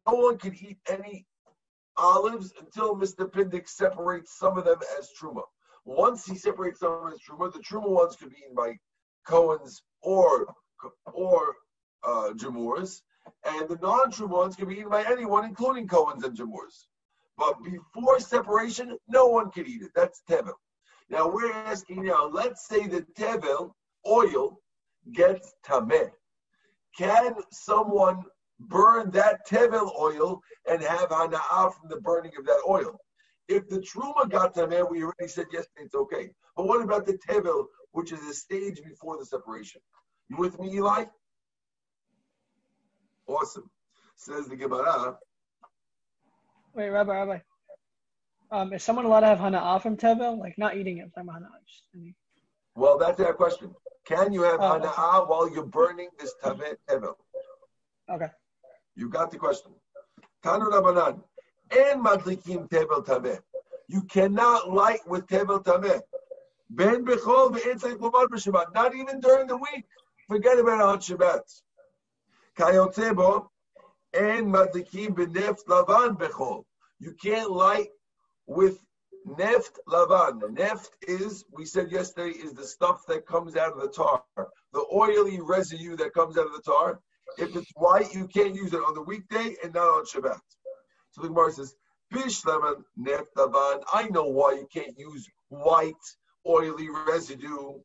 No 0.08 0.14
one 0.14 0.38
can 0.38 0.56
eat 0.56 0.78
any 0.88 1.26
olives 1.98 2.54
until 2.60 2.96
Mr. 2.96 3.32
Pindick 3.32 3.68
separates 3.68 4.38
some 4.38 4.58
of 4.58 4.66
them 4.66 4.80
as 5.00 5.10
Truma. 5.20 5.44
Once 5.86 6.26
he 6.26 6.36
separates 6.36 6.80
some 6.80 6.94
of 6.94 7.14
as 7.14 7.20
Truma, 7.20 7.52
the 7.52 7.60
Truma 7.60 7.90
ones 7.90 8.16
could 8.16 8.30
be 8.30 8.38
eaten 8.44 8.56
by 8.56 8.78
Cohen's 9.28 9.82
or 10.02 10.54
or 11.14 11.56
uh, 12.04 12.32
Jamurs, 12.36 13.02
and 13.46 13.70
the 13.70 13.78
non-Truma 13.82 14.30
ones 14.30 14.56
can 14.56 14.68
be 14.68 14.76
eaten 14.76 14.90
by 14.90 15.04
anyone, 15.04 15.46
including 15.46 15.88
Cohen's 15.88 16.24
and 16.24 16.38
Jamurs. 16.38 16.86
But 17.38 17.56
before 17.64 18.20
separation, 18.20 18.98
no 19.08 19.28
one 19.28 19.52
can 19.52 19.66
eat 19.66 19.82
it. 19.82 19.92
That's 19.96 20.22
Tevel. 20.30 20.54
Now 21.10 21.30
we're 21.30 21.52
asking 21.52 22.06
now, 22.06 22.28
let's 22.28 22.68
say 22.68 22.88
the 22.88 23.02
Tevel 23.18 23.72
oil 24.08 24.62
gets 25.12 25.54
Tameh. 25.66 26.12
Can 26.98 27.36
someone 27.52 28.24
burn 28.60 29.12
that 29.12 29.48
Tevel 29.48 29.92
oil 30.00 30.42
and 30.70 30.82
have 30.82 31.10
Hana'ah 31.10 31.74
from 31.74 31.90
the 31.90 32.00
burning 32.02 32.32
of 32.38 32.46
that 32.46 32.62
oil? 32.68 33.00
If 33.48 33.68
the 33.68 33.80
Truma 33.80 34.30
got 34.30 34.54
Tameh, 34.56 34.90
we 34.90 35.04
already 35.04 35.28
said 35.28 35.48
yesterday 35.52 35.86
it's 35.86 35.96
okay. 35.96 36.30
But 36.56 36.68
what 36.68 36.82
about 36.82 37.06
the 37.06 37.18
Tevel, 37.28 37.66
which 37.92 38.12
is 38.12 38.22
a 38.28 38.34
stage 38.34 38.82
before 38.84 39.18
the 39.18 39.26
separation? 39.26 39.82
You 40.30 40.38
with 40.38 40.60
me, 40.60 40.74
Eli? 40.76 41.06
Awesome. 43.32 43.70
Says 44.16 44.48
the 44.48 44.56
Gemara. 44.56 45.18
Wait, 46.74 46.90
Rabbi, 46.90 47.14
Rabbi. 47.14 47.40
Um, 48.52 48.74
is 48.74 48.84
someone 48.84 49.06
allowed 49.06 49.22
to 49.22 49.28
have 49.28 49.40
hana'ah 49.40 49.82
from 49.82 49.96
tevel? 49.96 50.38
Like 50.38 50.58
not 50.58 50.76
eating 50.76 50.98
it, 50.98 51.12
but 51.16 51.26
hana'ah. 51.26 51.62
Just, 51.66 51.84
I 51.96 51.98
mean, 51.98 52.16
Well, 52.76 52.98
that's 52.98 53.20
our 53.22 53.34
question. 53.34 53.74
Can 54.06 54.34
you 54.34 54.42
have 54.44 54.60
Oh. 54.60 54.80
Hana'ah 54.80 55.30
while 55.30 55.50
you're 55.50 55.66
burning 55.66 56.10
this 56.20 56.34
Tevel? 56.44 57.16
okay. 58.10 58.28
You 58.96 59.10
got 59.10 59.32
the 59.32 59.38
question. 59.38 59.72
Tanu 60.44 60.70
Rabbanan. 60.70 61.24
And 61.72 62.04
madlikim 62.06 62.70
tevel 62.70 63.06
tameh. 63.06 63.40
You 63.88 64.02
cannot 64.04 64.70
light 64.70 65.08
with 65.08 65.26
tevel 65.28 65.64
tameh. 65.64 66.02
Ben 66.70 67.06
bechol 67.06 67.54
ve'etzay 67.56 67.98
kumar 67.98 68.28
b'shabbat. 68.28 68.74
Not 68.74 68.94
even 68.96 69.22
during 69.22 69.48
the 69.48 69.56
week. 69.58 69.86
Forget 70.28 70.60
about 70.60 70.82
on 70.82 71.00
Shabbat. 71.00 71.42
Kayotzebo. 72.58 73.48
And 74.14 74.48
madlikim 74.48 75.16
beneft 75.16 75.66
lavan 75.68 76.18
bechol. 76.18 76.66
You 77.00 77.14
can't 77.14 77.50
light 77.52 77.90
with 78.46 78.84
neft 79.26 79.78
lavan. 79.88 80.42
Neft 80.56 80.90
is, 81.08 81.46
we 81.52 81.66
said 81.66 81.92
yesterday, 81.92 82.38
is 82.38 82.54
the 82.54 82.66
stuff 82.66 83.06
that 83.08 83.26
comes 83.26 83.56
out 83.56 83.74
of 83.74 83.82
the 83.82 83.88
tar. 83.88 84.24
The 84.36 84.86
oily 84.94 85.40
residue 85.42 85.96
that 85.98 86.14
comes 86.14 86.38
out 86.38 86.48
of 86.48 86.54
the 86.54 86.62
tar. 86.62 87.00
If 87.38 87.56
it's 87.56 87.72
white, 87.76 88.14
you 88.14 88.28
can't 88.28 88.56
use 88.56 88.74
it 88.74 88.82
on 88.82 88.94
the 88.94 89.02
weekday 89.02 89.56
and 89.64 89.74
not 89.74 89.88
on 89.88 90.06
Shabbat. 90.06 90.40
So 91.12 91.22
the 91.22 91.30
Gemara 91.30 91.52
says, 91.52 91.74
Bishleman 92.14 92.84
neftavan. 93.00 93.84
I 93.94 94.10
know 94.10 94.26
why 94.26 94.54
you 94.54 94.68
can't 94.74 94.98
use 94.98 95.26
white, 95.48 95.94
oily 96.46 96.90
residue 97.08 97.80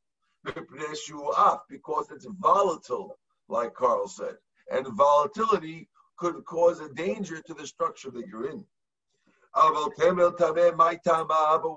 because 0.45 2.11
it's 2.11 2.27
volatile, 2.41 3.17
like 3.49 3.75
Carl 3.75 4.09
said. 4.09 4.37
And 4.71 4.87
volatility 4.97 5.89
could 6.17 6.45
cause 6.45 6.81
a 6.81 6.89
danger 6.89 7.41
to 7.43 7.55
the 7.55 7.67
structure 7.67 8.11
that 8.11 8.27
you're 8.27 8.51
in. 8.51 8.65
But 9.55 9.73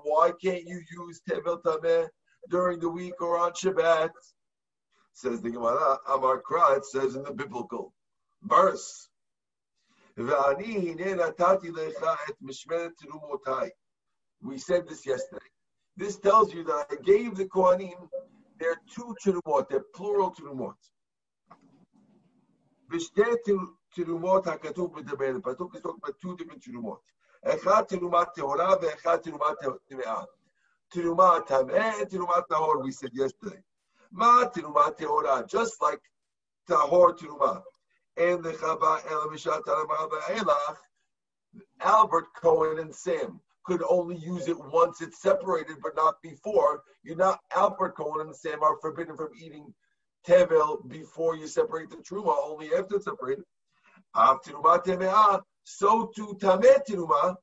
why 0.04 0.32
can't 0.42 0.64
you 0.64 0.82
use 0.90 1.20
tevel 1.28 1.62
tameh 1.62 2.08
during 2.48 2.78
the 2.80 2.88
week 2.88 3.20
or 3.20 3.38
on 3.38 3.52
Shabbat? 3.52 4.10
Says 5.12 5.40
the 5.40 5.50
Gemara, 5.50 5.98
Amar 6.08 6.42
Kra, 6.42 6.76
it 6.78 6.84
says 6.86 7.14
in 7.16 7.22
the 7.24 7.32
biblical 7.32 7.92
verse. 8.42 9.08
We 10.16 10.26
said 14.58 14.88
this 14.88 15.06
yesterday. 15.06 15.46
This 15.96 16.18
tells 16.18 16.52
you 16.54 16.64
that 16.64 16.86
I 16.90 16.96
gave 17.02 17.36
the 17.36 17.44
Kohanim 17.46 18.08
their 18.58 18.76
two 18.94 19.14
terumot, 19.24 19.68
their 19.68 19.84
plural 19.94 20.34
terumot. 20.34 20.74
V'shtei 22.90 23.36
ter- 23.46 23.72
terumot 23.96 24.44
hakatuv 24.44 24.92
b'daber. 24.92 25.34
The 25.34 25.40
pasuk 25.40 25.74
is 25.76 25.82
talking 25.82 26.00
about 26.02 26.20
two 26.20 26.36
different 26.36 26.62
terumat 26.62 28.26
tehora 28.36 28.80
ve'echad 28.80 29.22
terumat 29.22 29.56
teme'ah. 29.90 30.26
Terumat 30.92 31.46
tameh 31.46 32.00
and 32.00 32.10
terumat 32.10 32.48
tahor. 32.50 32.82
We 32.82 32.90
said 32.90 33.10
yesterday. 33.12 33.62
Ma 34.10 34.44
terumat 34.44 34.98
tehora, 34.98 35.48
just 35.48 35.80
like 35.80 36.00
tahor 36.68 37.16
terumah. 37.16 37.62
And 38.16 38.42
the 38.42 38.52
chava 38.52 39.00
el 39.10 39.28
mishat 39.28 39.62
elach. 39.64 40.76
Albert 41.80 42.26
Cohen 42.40 42.78
and 42.78 42.94
Sam 42.94 43.40
could 43.64 43.82
only 43.88 44.16
use 44.16 44.48
it 44.48 44.58
once 44.58 45.00
it's 45.00 45.20
separated, 45.20 45.76
but 45.82 45.96
not 45.96 46.20
before. 46.22 46.82
You're 47.02 47.16
not 47.16 47.40
Albert 47.54 47.96
Cohen 47.96 48.26
and 48.26 48.36
Sam 48.36 48.62
are 48.62 48.76
forbidden 48.80 49.16
from 49.16 49.30
eating 49.40 49.72
tevel 50.26 50.88
before 50.88 51.36
you 51.36 51.46
separate 51.46 51.90
the 51.90 51.96
truma, 51.96 52.36
only 52.44 52.74
after 52.74 52.96
it's 52.96 53.04
separated. 53.04 53.44
Av 54.14 54.38
teruma 54.42 54.82
temeah, 54.84 55.40
so 55.64 56.10
too 56.14 56.36
tameh 56.40 56.80
teruma, 56.88 57.36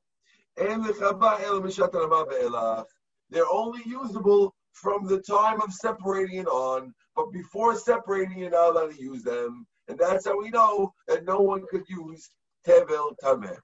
and 0.56 0.84
the 0.84 0.92
chaba 0.92 1.40
el 1.42 1.60
mishat. 1.60 2.84
They're 3.30 3.50
only 3.50 3.82
usable 3.86 4.54
from 4.72 5.06
the 5.06 5.20
time 5.20 5.60
of 5.60 5.72
separating 5.72 6.40
it 6.40 6.46
on, 6.46 6.94
but 7.16 7.32
before 7.32 7.74
separating 7.76 8.38
you're 8.38 8.50
not 8.50 8.70
allowed 8.70 8.94
to 8.94 9.02
use 9.02 9.22
them. 9.22 9.66
And 9.88 9.98
that's 9.98 10.26
how 10.26 10.38
we 10.38 10.50
know 10.50 10.92
that 11.08 11.24
no 11.24 11.40
one 11.40 11.64
could 11.70 11.84
use 11.88 12.30
tevel 12.66 13.14
tameh. 13.22 13.58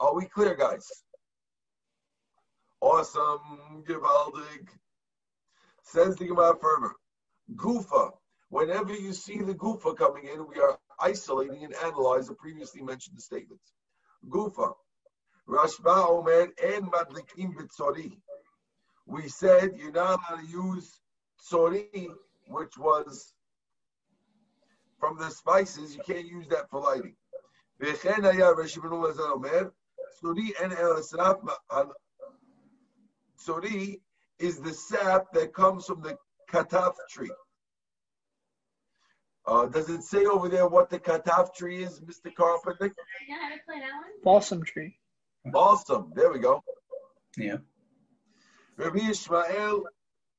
Are 0.00 0.14
we 0.14 0.26
clear, 0.26 0.54
guys? 0.54 0.86
Awesome, 2.80 3.84
gewaldig. 3.88 4.68
Says 5.82 6.16
the 6.16 6.26
Gemara 6.26 6.56
further. 6.60 6.92
Gufa. 7.54 8.10
Whenever 8.53 8.93
you 8.93 9.13
see 9.13 9.39
the 9.39 9.53
Gufa 9.53 9.95
coming 9.95 10.25
in, 10.25 10.47
we 10.47 10.59
are 10.59 10.79
isolating 10.99 11.63
and 11.63 11.75
analyze 11.75 12.27
the 12.27 12.33
previously 12.33 12.81
mentioned 12.81 13.21
statements. 13.21 13.73
Gufa. 14.27 14.73
Rashba 15.47 16.09
Omer 16.09 16.47
and 16.63 16.91
Madlikim 16.91 17.55
Bitsori. 17.55 18.17
We 19.07 19.27
said 19.27 19.71
you're 19.75 19.91
not 19.91 20.19
allowed 20.29 20.41
to 20.41 20.47
use 20.47 20.99
tsori, 21.51 22.07
which 22.47 22.77
was 22.77 23.33
from 24.99 25.17
the 25.17 25.29
spices. 25.29 25.95
You 25.95 26.03
can't 26.03 26.27
use 26.27 26.47
that 26.49 26.69
for 26.69 26.81
lighting. 26.81 27.15
וכן 27.79 28.25
היה 28.25 28.49
רש"י 28.49 28.79
בן 28.79 28.93
אלעזר 28.93 29.31
אומר, 29.31 29.69
צורי 30.19 30.51
אין 30.55 30.71
אלא 30.71 31.01
שרף, 31.01 31.37
צורי 33.37 34.01
is 34.39 34.59
the 34.59 34.73
sap 34.73 35.31
that 35.33 35.53
comes 35.53 35.85
from 35.85 36.01
the 36.01 36.17
kataf 36.51 36.95
tree. 37.09 37.31
Uh, 39.46 39.66
does 39.66 39.90
it 39.90 40.02
say 40.02 40.24
over 40.24 40.48
there 40.48 40.66
what 40.66 40.88
the 40.88 40.98
kataf 40.98 41.54
tree 41.54 41.82
is, 41.82 42.00
Mr. 42.00 42.34
Carpenter? 42.34 42.94
Yeah, 43.28 43.36
how 43.40 43.48
to 43.50 43.60
play 43.66 43.78
that 43.80 43.92
one? 43.92 44.10
Balsam 44.22 44.64
tree. 44.64 44.96
Balsam. 45.44 46.12
There 46.14 46.32
we 46.32 46.38
go. 46.38 46.62
Yeah. 47.36 47.58
Rabbi 48.76 49.10
Ishmael 49.10 49.84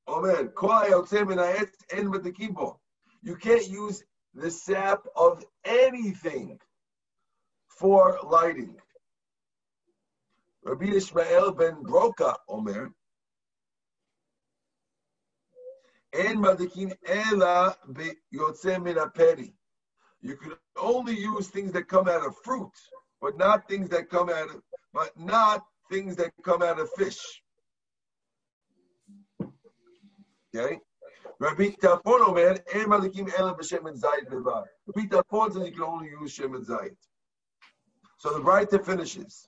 Omer, 0.08 0.48
"Kol 0.48 0.70
hayotze 0.70 1.26
min 1.26 1.38
ha'etz 1.38 1.76
en 1.90 2.10
medlikim. 2.10 2.78
You 3.22 3.36
can't 3.36 3.68
use 3.68 4.02
the 4.34 4.50
sap 4.50 5.06
of 5.16 5.44
anything 5.64 6.60
for 7.68 8.18
lighting. 8.24 8.80
Rabbi 10.64 10.86
Ishmael 10.86 11.52
ben 11.52 11.82
Broka 11.82 12.36
Omer, 12.48 12.92
En 16.16 16.38
madikin 16.38 16.96
ela 17.06 17.76
beyotze. 17.92 19.52
You 20.22 20.36
can 20.36 20.52
only 20.76 21.16
use 21.16 21.48
things 21.48 21.72
that 21.72 21.88
come 21.88 22.08
out 22.08 22.26
of 22.26 22.36
fruit, 22.42 22.72
but 23.20 23.36
not 23.36 23.68
things 23.68 23.88
that 23.90 24.08
come 24.08 24.30
out 24.30 24.50
of, 24.50 24.62
but 24.92 25.18
not 25.18 25.64
things 25.90 26.16
that 26.16 26.32
come 26.42 26.62
out 26.62 26.80
of 26.80 26.90
fish. 26.96 27.42
Okay? 30.54 30.80
Rabbi 31.38 31.70
Tarfon 31.82 32.28
Omer, 32.28 32.58
En 32.72 32.86
madikim 32.86 33.30
ela 33.38 33.54
b'shem 33.54 33.86
and 33.86 34.00
zayit 34.00 34.28
bevar. 34.30 34.64
Rabbi 34.86 35.06
Tarfon 35.08 35.52
says 35.52 35.66
you 35.66 35.72
can 35.72 35.82
only 35.82 36.08
use 36.08 36.32
shem 36.32 36.54
and 36.54 36.66
zayit. 36.66 36.96
So 38.18 38.32
the 38.32 38.40
writer 38.42 38.78
finishes. 38.78 39.46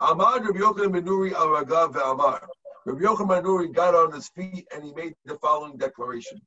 Amar 0.00 0.40
Rabbi 0.40 0.58
Yochanan 0.60 0.92
ben 0.92 1.04
Nuri 1.04 1.32
al 1.32 1.48
Ragav 1.48 1.92
ve'amar. 1.94 2.46
Rabbi 2.86 3.00
Yochanan 3.00 3.42
Nuri 3.42 3.72
got 3.72 3.94
on 3.94 4.12
his 4.12 4.28
feet 4.28 4.66
and 4.74 4.84
he 4.84 4.92
made 4.92 5.14
the 5.24 5.36
following 5.38 5.78
declaration. 5.78 6.40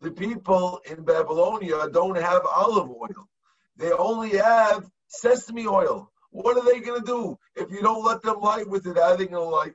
The 0.00 0.10
people 0.16 0.80
in 0.88 1.04
Babylonia 1.04 1.88
don't 1.90 2.16
have 2.16 2.42
olive 2.46 2.90
oil. 2.90 3.28
They 3.76 3.92
only 3.92 4.30
have 4.30 4.88
sesame 5.08 5.66
oil. 5.66 6.10
What 6.30 6.56
are 6.56 6.64
they 6.64 6.80
going 6.80 7.00
to 7.00 7.06
do? 7.06 7.38
If 7.56 7.70
you 7.70 7.80
don't 7.80 8.04
let 8.04 8.22
them 8.22 8.40
light 8.40 8.68
with 8.68 8.86
it, 8.86 8.96
how 8.96 9.12
are 9.12 9.16
they 9.16 9.26
going 9.26 9.50
light? 9.50 9.74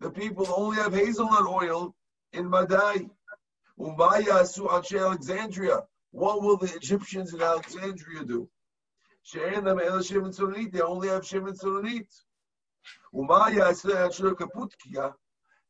The 0.00 0.10
people 0.14 0.46
only 0.56 0.76
have 0.76 0.94
hazelnut 0.94 1.46
oil 1.46 1.94
in 2.32 2.48
Madai. 2.48 3.08
Alexandria. 3.80 5.82
What 6.10 6.42
will 6.42 6.56
the 6.56 6.74
Egyptians 6.74 7.34
in 7.34 7.42
Alexandria 7.42 8.24
do? 8.24 8.48
They 9.34 10.80
only 10.80 11.08
have 11.08 11.26
Shem 11.26 11.46
and 11.46 11.58
Tsunanit. 11.58 12.08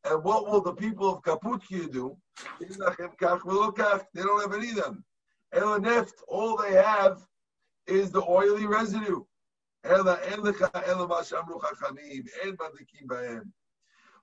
And 0.05 0.25
what 0.25 0.49
will 0.49 0.61
the 0.61 0.75
people 0.75 1.15
of 1.15 1.23
Kaputkia 1.23 1.93
do? 1.93 2.17
They 2.61 2.69
don't 2.69 4.41
have 4.41 4.54
any 4.54 4.71
of 4.71 4.76
them. 4.76 5.04
El 5.52 5.80
neft, 5.80 6.23
all 6.28 6.56
they 6.56 6.75
have 6.75 7.26
is 7.87 8.11
the 8.11 8.23
oily 8.23 8.67
residue. 8.67 9.25
Ela 9.85 10.21
en 10.26 10.41
lecha 10.41 10.71
ela 10.87 11.06
ma 11.09 11.23
badikim. 12.56 13.50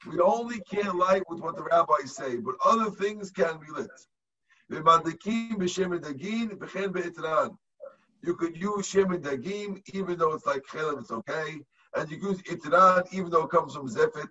We 0.07 0.19
only 0.19 0.61
can't 0.61 0.95
light 0.95 1.23
with 1.29 1.39
what 1.39 1.55
the 1.55 1.63
rabbis 1.63 2.15
say, 2.15 2.37
but 2.37 2.55
other 2.63 2.91
things 2.91 3.31
can 3.31 3.59
be 3.59 3.67
lit. 3.71 3.89
You 4.67 4.83
could 8.35 8.57
use 8.57 8.87
shem 8.87 9.09
dagim 9.21 9.81
even 9.93 10.17
though 10.17 10.33
it's 10.33 10.45
like 10.45 10.63
chelev, 10.63 10.99
it's 10.99 11.11
okay. 11.11 11.61
And 11.95 12.09
you 12.09 12.17
use 12.17 12.41
itran 12.43 13.03
even 13.13 13.29
though 13.29 13.43
it 13.43 13.51
comes 13.51 13.75
from 13.75 13.87
zefet, 13.87 14.29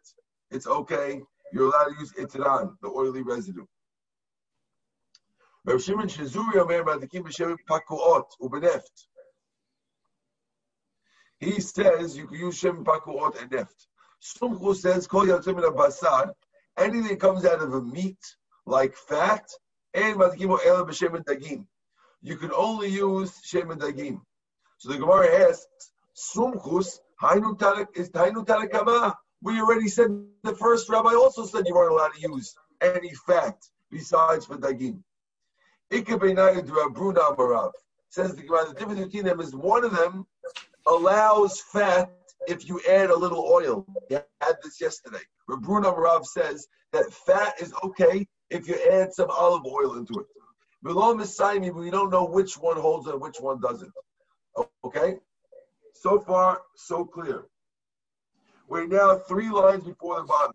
it's 0.51 0.67
okay. 0.67 1.23
You're 1.53 1.69
allowed 1.69 1.91
to 1.91 2.01
use 2.01 2.13
itran, 2.15 2.77
the 2.83 2.89
oily 2.89 3.23
residue. 3.23 3.65
Rav 5.65 5.83
Shimon 5.83 6.09
Shizuri 6.09 6.57
Omer 6.57 6.85
madlikim 6.85 7.25
b'shem 7.25 7.57
pakuot 7.71 8.27
u'beneft. 8.43 9.07
He 11.39 11.61
says 11.61 12.17
you 12.17 12.27
can 12.27 12.39
use 12.39 12.59
shem 12.59 12.85
pakuot 12.85 13.41
and 13.41 13.51
neft. 13.51 13.87
Sumchu 14.25 14.75
says, 14.75 15.07
Kol 15.07 15.27
yatzim 15.27 15.57
min 15.57 15.71
basar, 15.73 16.33
anything 16.79 17.19
comes 17.19 17.45
out 17.45 17.61
of 17.61 17.75
a 17.75 17.83
meat, 17.83 18.19
like 18.65 18.97
fat, 18.97 19.47
and 19.93 20.17
matikimo 20.17 20.59
el 20.65 20.87
b'shem 20.87 21.23
dagim. 21.25 21.67
You 22.23 22.37
can 22.37 22.51
only 22.53 22.89
use 22.89 23.39
shem 23.45 23.69
dagim. 23.69 24.23
So 24.79 24.91
the 24.91 24.99
Gemara 24.99 25.51
asks, 25.51 25.91
Sumchus, 26.17 27.01
hainu 27.21 27.55
is 27.95 28.09
hainu 28.11 28.47
tarik 28.47 29.15
We 29.43 29.61
already 29.61 29.89
said 29.89 30.09
the 30.43 30.57
first 30.57 30.89
rabbi 30.89 31.15
also 31.15 31.45
said 31.45 31.67
you 31.67 31.75
weren't 31.75 31.93
allowed 31.93 32.15
to 32.15 32.21
use 32.21 32.55
any 32.81 33.13
fat 33.27 33.59
besides 33.91 34.47
for 34.47 34.57
dagim. 34.57 35.03
Says 35.91 36.05
the 38.37 38.43
Gemara. 38.43 38.69
The 38.69 38.75
difference 38.75 39.01
between 39.01 39.25
them 39.25 39.41
is 39.41 39.55
one 39.55 39.85
of 39.85 39.95
them 39.95 40.27
allows 40.87 41.61
fat 41.61 42.11
if 42.47 42.69
you 42.69 42.81
add 42.89 43.11
a 43.11 43.17
little 43.17 43.45
oil. 43.45 43.87
We 44.11 44.17
had 44.17 44.57
this 44.63 44.81
yesterday. 44.81 45.23
Rabruna 45.49 45.97
Rav 45.97 46.27
says 46.27 46.67
that 46.93 47.13
fat 47.13 47.55
is 47.61 47.73
okay 47.83 48.27
if 48.51 48.69
you 48.69 48.77
add 48.91 49.13
some 49.13 49.31
olive 49.31 49.65
oil 49.67 49.97
into 49.97 50.15
it. 50.21 50.27
Below 50.83 51.15
Messiah, 51.15 51.73
we 51.73 51.91
don't 51.91 52.11
know 52.11 52.27
which 52.27 52.59
one 52.59 52.77
holds 52.77 53.07
and 53.09 53.21
which 53.21 53.39
one 53.41 53.61
doesn't. 53.61 53.93
Okay? 54.85 55.17
So 55.95 56.21
far, 56.21 56.61
so 56.77 57.05
clear. 57.05 57.45
We're 58.69 58.87
now 58.87 59.17
three 59.17 59.51
lines 59.51 59.85
before 59.85 60.21
the 60.21 60.25
bottom. 60.25 60.55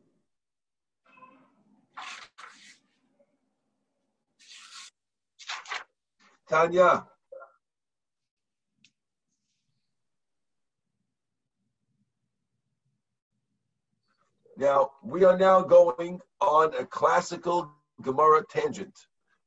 Tanya. 6.50 7.06
Now, 14.58 14.92
we 15.10 15.26
are 15.26 15.38
now 15.38 15.62
going 15.62 16.20
on 16.40 16.74
a 16.76 16.86
classical 16.86 17.72
Gemara 18.02 18.46
tangent. 18.46 18.94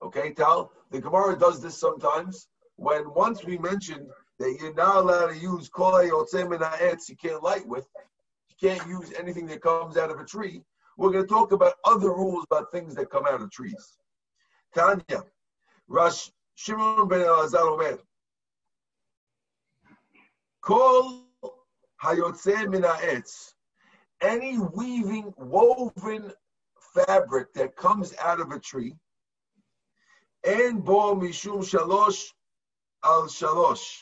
Okay, 0.03 0.33
Tal? 0.33 0.73
The 0.91 1.01
Gemara 1.01 1.39
does 1.39 1.63
this 1.63 1.79
sometimes. 1.79 2.49
When 2.77 3.15
once 3.15 3.45
we 3.45 3.59
mentioned 3.59 4.09
that 4.39 4.57
you're 4.61 4.75
not 4.75 4.97
allowed 4.97 5.29
to 5.29 5.39
use 5.39 5.71
kolei 5.71 6.11
etz, 6.11 7.09
you 7.09 7.17
can't 7.17 7.43
light 7.43 7.67
with, 7.67 7.87
you 8.49 8.69
can't 8.69 8.89
use 8.89 9.13
anything 9.17 9.47
that 9.47 9.63
comes 9.63 9.97
out 9.97 10.11
of 10.11 10.19
a 10.19 10.25
tree. 10.25 10.63
We're 10.97 11.13
going 11.13 11.25
to 11.25 11.33
talk 11.33 11.53
about 11.53 11.75
other 11.85 12.09
rules 12.09 12.45
about 12.51 12.73
things 12.73 12.95
that 12.97 13.11
come 13.11 13.27
out 13.27 13.41
of 13.41 13.51
trees. 13.53 13.97
Tanya, 14.75 15.25
Rash 15.87 16.31
Shimon 16.57 17.09
ben 17.09 17.21
Elazar 17.21 17.73
Omer, 17.73 17.99
Kol 20.61 21.25
hayotze 22.03 22.69
min 22.69 22.83
ha'etz, 22.83 23.55
any 24.23 24.59
weaving, 24.59 25.35
woven 25.37 26.33
fabric 26.95 27.53
that 27.55 27.77
comes 27.77 28.15
out 28.21 28.41
of 28.41 28.51
a 28.53 28.59
tree, 28.59 28.95
and 30.45 30.85
bo 30.85 31.15
mishum 31.15 31.63
shalosh 31.63 32.25
al 33.05 33.25
shalosh. 33.25 33.99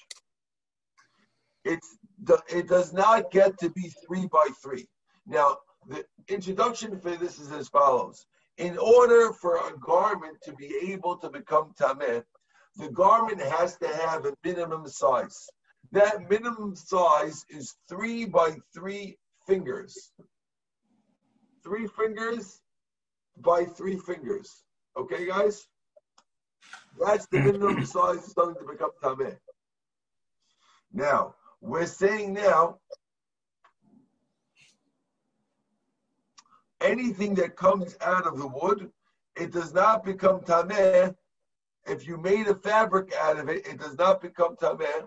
It's 1.65 1.97
it 2.49 2.69
does 2.69 2.93
not 2.93 3.31
get 3.31 3.59
to 3.59 3.71
be 3.71 3.93
three 4.07 4.27
by 4.27 4.47
three. 4.63 4.87
Now, 5.27 5.59
the 5.89 6.05
introduction 6.29 6.99
for 7.01 7.17
this 7.17 7.39
is 7.39 7.51
as 7.51 7.69
follows. 7.69 8.27
In 8.59 8.77
order 8.77 9.33
for 9.33 9.57
a 9.57 9.79
garment 9.79 10.37
to 10.43 10.53
be 10.53 10.91
able 10.91 11.17
to 11.19 11.31
become 11.31 11.73
tameh, 11.81 12.23
the 12.77 12.91
garment 12.91 13.41
has 13.41 13.79
to 13.79 13.89
have 13.89 14.27
a 14.27 14.35
minimum 14.45 14.87
size. 14.87 15.49
That 15.93 16.29
minimum 16.29 16.77
size 16.77 17.45
is 17.49 17.75
three 17.89 18.27
by 18.27 18.57
three 18.75 19.17
fingers. 19.47 20.13
Three 21.63 21.87
fingers 21.87 22.61
by 23.39 23.65
three 23.65 23.99
fingers. 23.99 24.65
Okay, 24.97 25.27
guys? 25.27 25.67
That's 26.99 27.27
the 27.27 27.41
minimum 27.41 27.85
size 27.87 28.19
of 28.19 28.25
something 28.25 28.67
to 28.67 28.73
become 28.73 28.91
tameh. 29.03 29.37
Now, 30.93 31.35
we're 31.61 31.87
saying 31.87 32.33
now 32.33 32.79
anything 36.81 37.35
that 37.37 37.57
comes 37.57 37.97
out 38.01 38.27
of 38.27 38.39
the 38.39 38.49
wood, 38.49 38.91
it 39.37 39.53
does 39.53 39.73
not 39.73 40.05
become 40.05 40.41
tameh. 40.41 41.15
If 41.87 42.07
you 42.07 42.19
made 42.19 42.47
a 42.47 42.55
fabric 42.55 43.15
out 43.15 43.39
of 43.39 43.49
it, 43.49 43.67
it 43.67 43.79
does 43.79 43.97
not 43.97 44.21
become 44.21 44.57
tameh. 44.57 45.07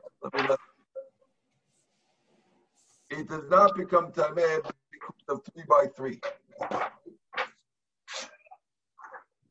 It 3.15 3.29
does 3.29 3.47
not 3.47 3.75
become 3.75 4.11
tameh 4.11 4.63
because 4.91 5.23
of 5.29 5.41
three 5.53 5.63
by 5.69 5.85
three. 5.95 6.19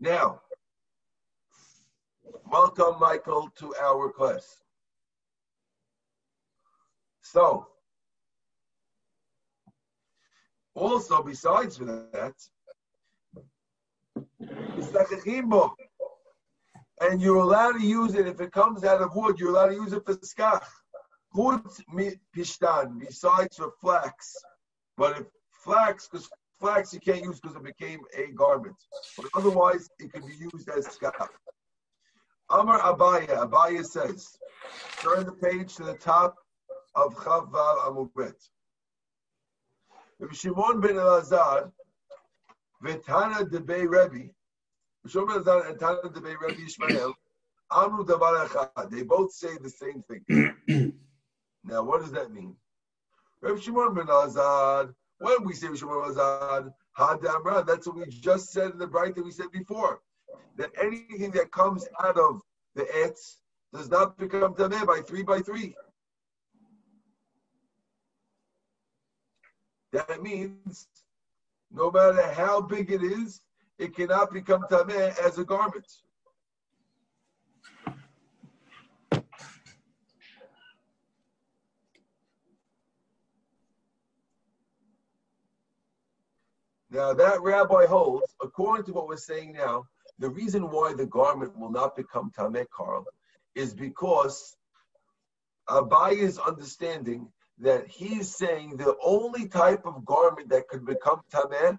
Now, 0.00 0.40
welcome, 2.50 2.98
Michael, 2.98 3.50
to 3.58 3.72
our 3.80 4.10
class. 4.10 4.62
So, 7.20 7.68
also 10.74 11.22
besides 11.22 11.78
that, 11.78 12.34
it's 14.76 14.92
like 14.92 15.12
a 15.12 15.16
chimbo. 15.16 15.70
And 17.00 17.22
you're 17.22 17.36
allowed 17.36 17.72
to 17.72 17.86
use 17.86 18.16
it 18.16 18.26
if 18.26 18.40
it 18.40 18.50
comes 18.50 18.82
out 18.82 19.02
of 19.02 19.14
wood. 19.14 19.38
You're 19.38 19.50
allowed 19.50 19.68
to 19.68 19.74
use 19.74 19.92
it 19.92 20.04
for 20.04 20.14
skach. 20.14 20.64
Besides 22.34 23.56
for 23.56 23.72
flax. 23.80 24.36
But 24.96 25.18
if 25.18 25.26
flax, 25.64 26.08
because 26.08 26.28
flax 26.60 26.92
you 26.92 27.00
can't 27.00 27.22
use 27.22 27.40
because 27.40 27.56
it 27.56 27.64
became 27.64 28.00
a 28.16 28.32
garment. 28.32 28.76
But 29.16 29.26
otherwise, 29.34 29.88
it 29.98 30.12
can 30.12 30.26
be 30.26 30.34
used 30.34 30.68
as 30.68 30.86
skach. 30.88 31.28
Amar 32.50 32.80
Abaya, 32.80 33.48
Abaya 33.48 33.84
says, 33.84 34.38
turn 35.02 35.24
the 35.24 35.32
page 35.32 35.74
to 35.76 35.84
the 35.84 35.94
top 35.94 36.36
of 36.94 37.14
Chav 37.14 37.50
Vav 37.50 37.78
Amubet. 37.86 38.34
Rabbi 40.18 40.34
Shimon 40.34 40.80
ben 40.80 40.96
Elazar, 40.96 41.72
Vetana 42.84 43.48
Debei 43.48 43.88
Rebbe, 43.88 44.30
Shimon 45.06 45.28
ben 45.28 45.42
Elazar 45.42 45.70
and 45.70 45.78
Tana 45.78 46.02
Debei 46.02 46.36
Rebbe 46.38 46.62
Ishmael, 46.64 47.14
Amru 47.74 48.04
Davar. 48.04 48.90
They 48.90 49.02
both 49.02 49.32
say 49.32 49.56
the 49.60 49.70
same 49.70 50.02
thing. 50.02 50.92
now, 51.64 51.82
what 51.82 52.00
does 52.00 52.12
that 52.12 52.32
mean? 52.32 52.56
Rabbi 53.40 53.60
Shimon 53.60 53.94
ben 53.94 54.06
Elazar, 54.06 54.94
when 55.18 55.44
we 55.44 55.54
say 55.54 55.68
Rabbi 55.68 55.78
Shimon 55.78 56.02
ben 56.02 56.14
Elazar, 56.14 56.72
Hadamra, 56.98 57.66
that's 57.66 57.86
what 57.86 57.96
we 57.96 58.06
just 58.06 58.52
said 58.52 58.72
in 58.72 58.78
the 58.78 58.86
bright 58.86 59.14
that 59.14 59.24
we 59.24 59.30
said 59.30 59.50
before. 59.52 60.00
That 60.56 60.70
anything 60.80 61.30
that 61.32 61.50
comes 61.52 61.86
out 62.02 62.18
of 62.18 62.40
the 62.74 62.82
etz 62.82 63.36
does 63.72 63.88
not 63.88 64.18
become 64.18 64.54
tameh 64.54 64.86
by 64.86 65.00
three 65.00 65.22
by 65.22 65.40
three. 65.40 65.74
That 69.92 70.22
means 70.22 70.88
no 71.70 71.90
matter 71.90 72.30
how 72.32 72.60
big 72.60 72.90
it 72.90 73.02
is, 73.02 73.40
it 73.78 73.94
cannot 73.96 74.32
become 74.32 74.62
tameh 74.70 75.18
as 75.18 75.38
a 75.38 75.44
garment. 75.44 75.86
Now 86.92 87.14
that 87.14 87.40
rabbi 87.40 87.86
holds, 87.86 88.34
according 88.42 88.84
to 88.84 88.92
what 88.92 89.08
we're 89.08 89.16
saying 89.16 89.54
now, 89.54 89.86
the 90.18 90.28
reason 90.28 90.70
why 90.70 90.92
the 90.92 91.06
garment 91.06 91.58
will 91.58 91.70
not 91.70 91.96
become 91.96 92.30
tameh, 92.36 92.66
Carl, 92.68 93.06
is 93.54 93.72
because 93.72 94.54
Abaya's 95.70 96.38
understanding 96.38 97.32
that 97.60 97.86
he's 97.88 98.36
saying 98.36 98.76
the 98.76 98.94
only 99.02 99.48
type 99.48 99.86
of 99.86 100.04
garment 100.04 100.50
that 100.50 100.68
could 100.68 100.84
become 100.84 101.22
tameh 101.32 101.78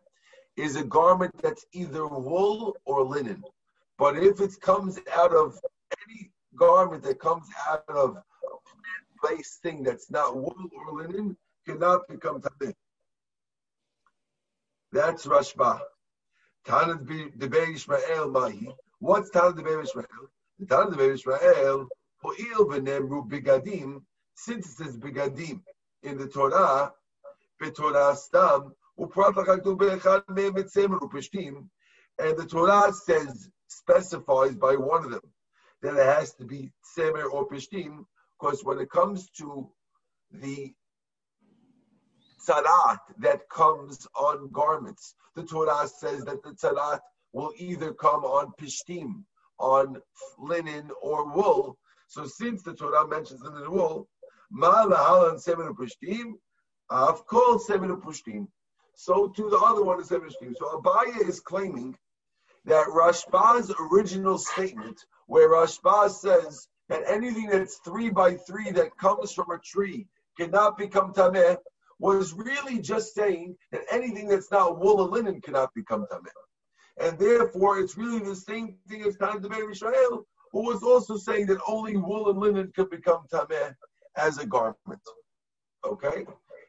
is 0.58 0.76
a 0.78 0.84
garment 0.84 1.40
that's 1.44 1.64
either 1.74 2.08
wool 2.08 2.76
or 2.86 3.04
linen. 3.04 3.44
But 4.00 4.18
if 4.18 4.42
it 4.42 4.60
comes 4.62 4.98
out 5.16 5.32
of 5.32 5.60
any 6.08 6.32
garment 6.56 7.04
that 7.04 7.20
comes 7.20 7.48
out 7.70 7.84
of 7.88 8.18
a 8.18 9.20
place 9.22 9.60
thing 9.62 9.84
that's 9.84 10.10
not 10.10 10.36
wool 10.36 10.70
or 10.76 11.04
linen, 11.04 11.38
cannot 11.68 12.08
become 12.08 12.42
tameh. 12.42 12.74
That's 14.94 15.26
Rashba. 15.26 15.80
Tanat 16.68 17.08
Debei 17.40 17.74
Ishmael 17.74 18.30
Mahi. 18.30 18.72
What's 19.00 19.32
Tanat 19.32 19.56
Debei 19.56 19.82
Ishmael? 19.82 20.06
The 20.60 20.66
Tanat 20.68 20.94
Debei 20.94 21.16
Ishmael, 21.16 21.88
Ho'il 22.22 22.66
v'nemru 22.68 23.28
bigadim, 23.28 24.04
since 24.36 24.68
it 24.68 24.86
says 24.86 24.98
bigadim 25.00 25.62
in 26.04 26.20
the 26.20 26.28
Torah, 26.28 26.94
betorah 27.60 28.16
stam, 28.16 28.76
uprat 29.00 29.36
l'chaktu 29.36 29.76
be'echad 29.76 30.30
me'em 30.30 30.54
etzemer 30.54 31.00
u'peshtim, 31.02 31.68
and 32.20 32.38
the 32.38 32.46
Torah 32.46 32.94
says, 32.94 33.50
specifies 33.68 34.56
by 34.56 34.76
one 34.76 35.06
of 35.06 35.10
them, 35.10 35.34
that 35.82 35.96
it 35.96 36.06
has 36.06 36.36
to 36.36 36.46
be 36.46 36.72
tzemer 36.96 37.32
or 37.32 37.48
peshtim, 37.48 38.06
because 38.40 38.64
when 38.64 38.78
it 38.78 38.92
comes 38.92 39.28
to 39.32 39.68
the 40.32 40.72
tzarat 42.48 43.00
that 43.20 43.48
comes 43.50 44.08
on 44.16 44.50
garments. 44.52 45.16
The 45.36 45.44
Torah 45.44 45.88
says 45.88 46.24
that 46.26 46.44
the 46.44 46.52
tzarat 46.52 47.00
will 47.32 47.52
either 47.58 47.94
come 47.94 48.24
on 48.24 48.54
pishtim, 48.60 49.24
on 49.60 49.98
linen 50.38 50.92
or 51.02 51.32
wool. 51.34 51.78
So 52.08 52.26
since 52.26 52.64
the 52.64 52.74
Torah 52.74 53.08
mentions 53.08 53.42
linen 53.42 53.64
and 53.64 53.72
wool, 53.72 54.08
ma 54.52 54.86
lahalan 54.86 55.40
seven 55.40 55.74
pishtim, 55.74 56.34
of 56.90 57.26
called 57.26 57.64
seven 57.64 57.96
pishtim. 58.02 58.48
So 58.96 59.30
to 59.30 59.50
the 59.50 59.58
other 59.58 59.84
one 59.84 60.00
is 60.00 60.10
seven 60.10 60.30
pishtim. 60.30 60.54
So 60.58 60.80
Abaya 60.80 61.28
is 61.28 61.40
claiming 61.40 61.98
that 62.66 62.88
Rashba's 62.88 63.74
original 63.92 64.38
statement, 64.38 65.06
where 65.28 65.50
Rashba 65.50 66.10
says 66.10 66.68
that 66.90 67.04
anything 67.08 67.48
that's 67.48 67.80
three 67.84 68.10
by 68.10 68.36
three 68.36 68.72
that 68.72 68.98
comes 68.98 69.34
from 69.34 69.52
a 69.52 69.58
tree 69.58 70.08
cannot 70.38 70.78
become 70.78 71.14
tameh, 71.14 71.58
was 72.00 72.34
really 72.34 72.80
just 72.80 73.14
saying 73.14 73.56
that 73.72 73.82
anything 73.92 74.28
that's 74.28 74.52
not 74.52 74.80
wool 74.80 75.02
or 75.02 75.08
linen 75.08 75.42
cannot 75.42 75.74
become 75.74 76.06
tameh. 76.12 76.28
And 77.00 77.18
therefore, 77.18 77.80
it's 77.80 77.98
really 77.98 78.20
the 78.20 78.36
same 78.36 78.76
thing 78.88 79.02
as 79.04 79.18
Tan 79.18 79.42
Debei 79.42 79.72
Israel, 79.72 80.26
who 80.52 80.64
was 80.64 80.84
also 80.84 81.18
saying 81.18 81.48
that 81.48 81.60
only 81.68 81.98
wool 81.98 82.30
and 82.30 82.40
linen 82.40 82.72
could 82.76 82.90
become 82.90 83.26
tameh 83.32 83.74
as 84.16 84.38
a 84.38 84.46
garment. 84.46 85.02
Okay? 85.86 86.26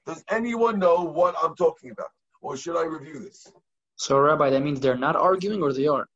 Does 0.07 0.25
anyone 0.31 0.79
know 0.79 1.03
what 1.03 1.35
I'm 1.43 1.55
talking 1.55 1.91
about? 1.91 2.09
Or 2.41 2.57
should 2.57 2.77
I 2.77 2.85
review 2.85 3.21
this? 3.21 3.51
So, 3.97 4.19
Rabbi, 4.19 4.51
that 4.51 4.63
means 4.63 4.81
they're 4.81 4.97
not 4.97 5.17
arguing 5.17 5.63
or 5.63 5.73
they 5.73 5.87
are? 5.87 6.07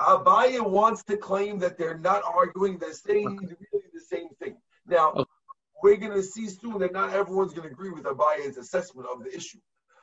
Abaya 0.00 0.64
wants 0.64 1.02
to 1.04 1.16
claim 1.16 1.58
that 1.58 1.76
they're 1.76 1.98
not 1.98 2.22
arguing, 2.24 2.78
they're 2.78 2.92
saying 2.92 3.36
really 3.38 3.86
the 3.92 4.00
same 4.00 4.28
thing. 4.40 4.56
Now, 4.86 5.10
Okay. 5.10 5.25
We're 5.86 5.94
going 5.98 6.14
to 6.14 6.22
see 6.24 6.48
soon 6.48 6.80
that 6.80 6.92
not 6.92 7.12
everyone's 7.12 7.54
going 7.54 7.68
to 7.68 7.72
agree 7.72 7.90
with 7.90 8.06
Abaya's 8.06 8.56
assessment 8.56 9.06
of 9.06 9.22
the 9.22 9.32
issue. 9.32 9.60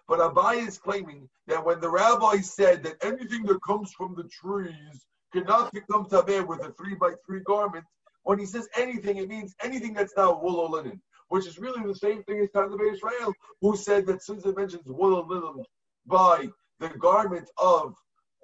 But 0.08 0.20
Abaya 0.20 0.66
is 0.66 0.78
claiming 0.78 1.28
that 1.48 1.66
when 1.66 1.82
the 1.82 1.90
rabbi 1.90 2.38
said 2.38 2.84
that 2.84 3.04
anything 3.04 3.44
that 3.48 3.62
comes 3.68 3.92
from 3.92 4.16
the 4.16 4.24
trees 4.24 5.06
cannot 5.34 5.74
become 5.74 6.06
tameh 6.06 6.48
with 6.48 6.64
a 6.64 6.72
three 6.72 6.96
by 6.96 7.12
three 7.26 7.42
garment, 7.42 7.84
when 8.22 8.40
he 8.40 8.46
says 8.46 8.70
anything, 8.78 9.18
it 9.18 9.28
means 9.28 9.56
anything 9.62 9.94
that's 9.94 10.16
not 10.16 10.42
wool 10.42 10.62
or 10.62 10.70
linen, 10.70 11.02
which 11.28 11.46
is 11.46 11.60
really 11.60 11.86
the 11.86 11.96
same 11.96 12.24
thing 12.24 12.40
as 12.40 12.48
Tanzabeh 12.52 12.94
Israel, 12.94 13.34
who 13.60 13.76
said 13.76 14.06
that 14.06 14.24
since 14.24 14.46
it 14.46 14.56
mentions 14.56 14.88
wool 14.88 15.16
or 15.16 15.26
linen 15.26 15.66
by 16.06 16.48
the 16.80 16.88
garment 16.98 17.50
of 17.58 17.94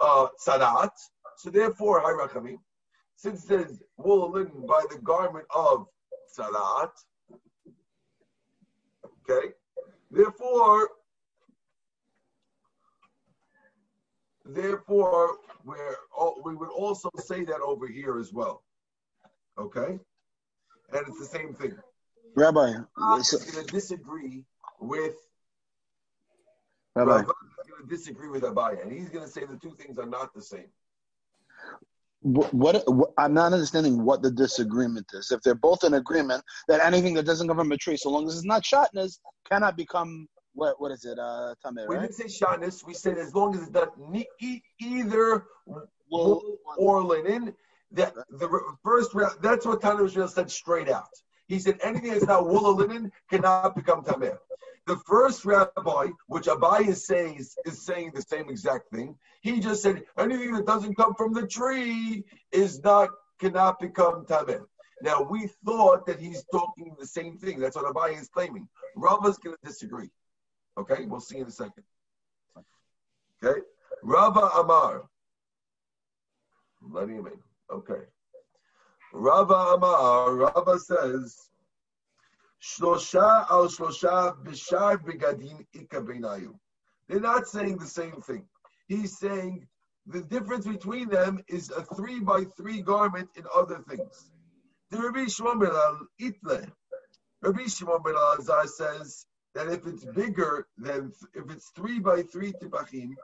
uh, 0.02 0.28
sadat, 0.46 0.92
so 1.38 1.50
therefore, 1.50 2.02
hi 2.02 2.12
Rachamim, 2.12 2.58
since 3.16 3.46
it 3.46 3.48
says 3.48 3.82
wool 3.96 4.24
or 4.24 4.30
linen 4.30 4.68
by 4.68 4.84
the 4.92 4.98
garment 4.98 5.46
of 5.56 5.86
sadat, 6.38 6.92
okay, 9.30 9.50
therefore, 10.12 10.90
therefore, 14.46 15.38
we're, 15.66 15.96
we 16.44 16.56
would 16.56 16.70
also 16.70 17.10
say 17.18 17.44
that 17.44 17.62
over 17.62 17.88
here 17.88 18.20
as 18.20 18.34
well, 18.34 18.64
okay, 19.58 20.00
and 20.92 21.08
it's 21.08 21.20
the 21.20 21.26
same 21.26 21.54
thing. 21.54 21.76
Rabbi, 22.36 22.74
I'm 22.98 23.22
going 23.22 23.24
to 23.24 23.64
disagree 23.72 24.46
with 24.80 25.16
Rabbi, 26.96 27.20
is 27.20 27.26
going 27.26 27.36
to 27.84 27.88
disagree 27.90 28.30
with 28.30 28.44
Abaya, 28.44 28.82
and 28.82 28.92
he's 28.92 29.10
going 29.10 29.26
to 29.26 29.32
say 29.32 29.42
the 29.46 29.58
two 29.58 29.76
things 29.76 29.98
are 30.00 30.06
not 30.06 30.34
the 30.34 30.42
same. 30.42 30.70
What, 32.22 32.54
what, 32.54 33.12
I'm 33.18 33.34
not 33.34 33.54
understanding 33.54 34.04
what 34.04 34.22
the 34.22 34.32
disagreement 34.32 35.08
is. 35.14 35.32
If 35.32 35.42
they're 35.42 35.56
both 35.56 35.84
in 35.84 35.94
agreement 35.94 36.44
that 36.68 36.84
anything 36.84 37.14
that 37.16 37.26
doesn't 37.26 37.48
come 37.48 37.58
from 37.58 37.72
a 37.72 37.78
tree, 37.78 37.98
so 37.98 38.10
long 38.10 38.28
as 38.28 38.36
it's 38.36 38.46
not 38.46 38.64
shatnez, 38.64 39.20
cannot 39.50 39.78
become 39.78 40.28
what 40.54 40.80
what 40.82 40.92
is 40.92 41.06
it? 41.06 41.18
Uh, 41.18 41.54
We 41.88 41.96
right? 41.96 42.02
didn't 42.02 42.16
say 42.16 42.26
shatnez. 42.26 42.86
We 42.86 42.94
said 42.94 43.18
as 43.18 43.34
long 43.34 43.56
as 43.56 43.62
it's 43.64 43.72
not 43.72 43.98
ne- 43.98 44.28
either 44.80 45.46
Wool 45.66 45.84
wool 46.12 46.58
or 46.78 47.04
linen. 47.04 47.54
That 47.92 48.14
the 48.30 48.48
first 48.84 49.12
that's 49.42 49.66
what 49.66 49.82
Tana 49.82 50.04
Israel 50.04 50.28
said 50.28 50.52
straight 50.52 50.90
out. 50.90 51.10
He 51.50 51.58
said 51.58 51.80
anything 51.82 52.12
that's 52.12 52.26
not 52.26 52.48
wool 52.48 52.68
or 52.68 52.74
linen 52.74 53.12
cannot 53.28 53.76
become 53.76 54.04
tameh. 54.04 54.38
The 54.86 54.98
first 55.08 55.46
rabbi, 55.46 56.10
which 56.28 56.46
Abai 56.46 56.88
is 56.88 57.08
saying, 57.08 57.38
is, 57.38 57.58
is 57.66 57.84
saying 57.84 58.12
the 58.14 58.22
same 58.22 58.50
exact 58.50 58.92
thing. 58.92 59.16
He 59.42 59.60
just 59.60 59.82
said 59.82 60.04
anything 60.18 60.54
that 60.54 60.68
doesn't 60.68 60.96
come 60.96 61.16
from 61.16 61.34
the 61.34 61.48
tree 61.48 62.24
is 62.52 62.84
not 62.84 63.10
cannot 63.40 63.80
become 63.80 64.26
tameh. 64.26 64.64
Now 65.02 65.24
we 65.24 65.50
thought 65.66 66.06
that 66.06 66.20
he's 66.20 66.46
talking 66.52 66.96
the 67.00 67.08
same 67.08 67.40
thing. 67.40 67.60
That's 67.60 67.76
what 67.76 67.92
Abai 67.94 68.20
is 68.20 68.30
claiming. 68.30 68.68
Rava's 68.96 69.40
going 69.40 69.56
to 69.56 69.68
disagree. 69.68 70.12
Okay, 70.78 71.06
we'll 71.06 71.20
see 71.20 71.40
in 71.40 71.48
a 71.48 71.52
second. 71.52 71.84
Okay, 73.44 73.62
Rava 74.04 74.52
Amar. 74.56 75.10
Letting 76.82 77.16
him 77.18 77.28
in. 77.28 77.40
Okay. 77.72 78.04
Rava 79.14 79.76
Amar. 79.76 80.36
Rava 80.36 80.80
says. 80.80 81.50
Shlosha 82.62 83.50
al 83.50 83.68
shlosha 83.68 84.36
b'shar 84.44 84.98
begadim 84.98 85.66
ika. 85.74 86.02
They're 87.08 87.20
not 87.20 87.48
saying 87.48 87.78
the 87.78 87.88
same 87.88 88.22
thing. 88.22 88.46
He's 88.88 89.18
saying 89.18 89.68
the 90.06 90.22
difference 90.22 90.66
between 90.66 91.10
them 91.10 91.40
is 91.48 91.72
a 91.72 91.84
three 91.96 92.20
by 92.20 92.44
three 92.58 92.82
garment 92.82 93.30
in 93.36 93.46
other 93.56 93.84
things. 93.88 94.32
The 94.90 94.98
Rabbi 94.98 95.28
Shimon 95.28 95.60
Itle, 96.20 96.72
Rabbi 97.42 97.66
Shimon 97.68 98.02
ben 98.04 98.16
Azar 98.16 98.68
says 98.68 99.26
that 99.54 99.68
if 99.68 99.86
it's 99.86 100.06
bigger 100.06 100.68
than, 100.78 101.14
if 101.34 101.50
it's 101.52 101.70
three 101.76 102.00
by 102.00 102.24
three 102.24 102.54
tibachim, 102.54 103.16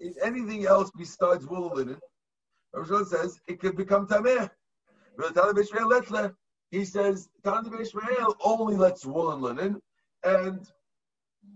in 0.00 0.14
anything 0.22 0.66
else 0.66 0.90
besides 0.96 1.46
wool 1.46 1.76
and 1.78 1.88
linen, 1.88 2.00
Rabbi 2.72 2.86
Shimon 2.86 3.06
says 3.06 3.40
it 3.48 3.60
could 3.60 3.76
become 3.76 4.06
tameh. 4.06 4.48
He 6.70 6.84
says 6.84 7.28
only 8.44 8.76
lets 8.76 9.04
wool 9.04 9.32
and 9.32 9.42
linen, 9.42 9.82
and 10.24 10.66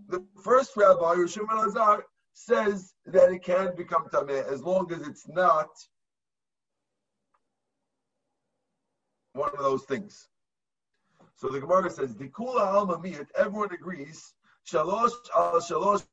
the 0.09 0.25
first 0.42 0.77
rabbi, 0.77 1.14
Rishon 1.14 1.49
ben 1.49 1.59
Azar, 1.66 2.07
says 2.33 2.95
that 3.07 3.33
it 3.33 3.42
can 3.42 3.75
become 3.77 4.09
tameh 4.09 4.47
as 4.47 4.62
long 4.62 4.92
as 4.92 5.07
it's 5.07 5.27
not 5.29 5.69
one 9.33 9.51
of 9.53 9.59
those 9.59 9.85
things. 9.85 10.29
So 11.37 11.49
the 11.49 11.61
Gemara 11.61 11.90
says, 11.90 12.14
"Dikula 12.14 12.61
alma 12.61 12.99
miyat." 12.99 13.31
Everyone 13.35 13.73
agrees. 13.73 14.35
Shalosh 14.66 15.12
al 15.35 15.61
shalosh. 15.61 16.07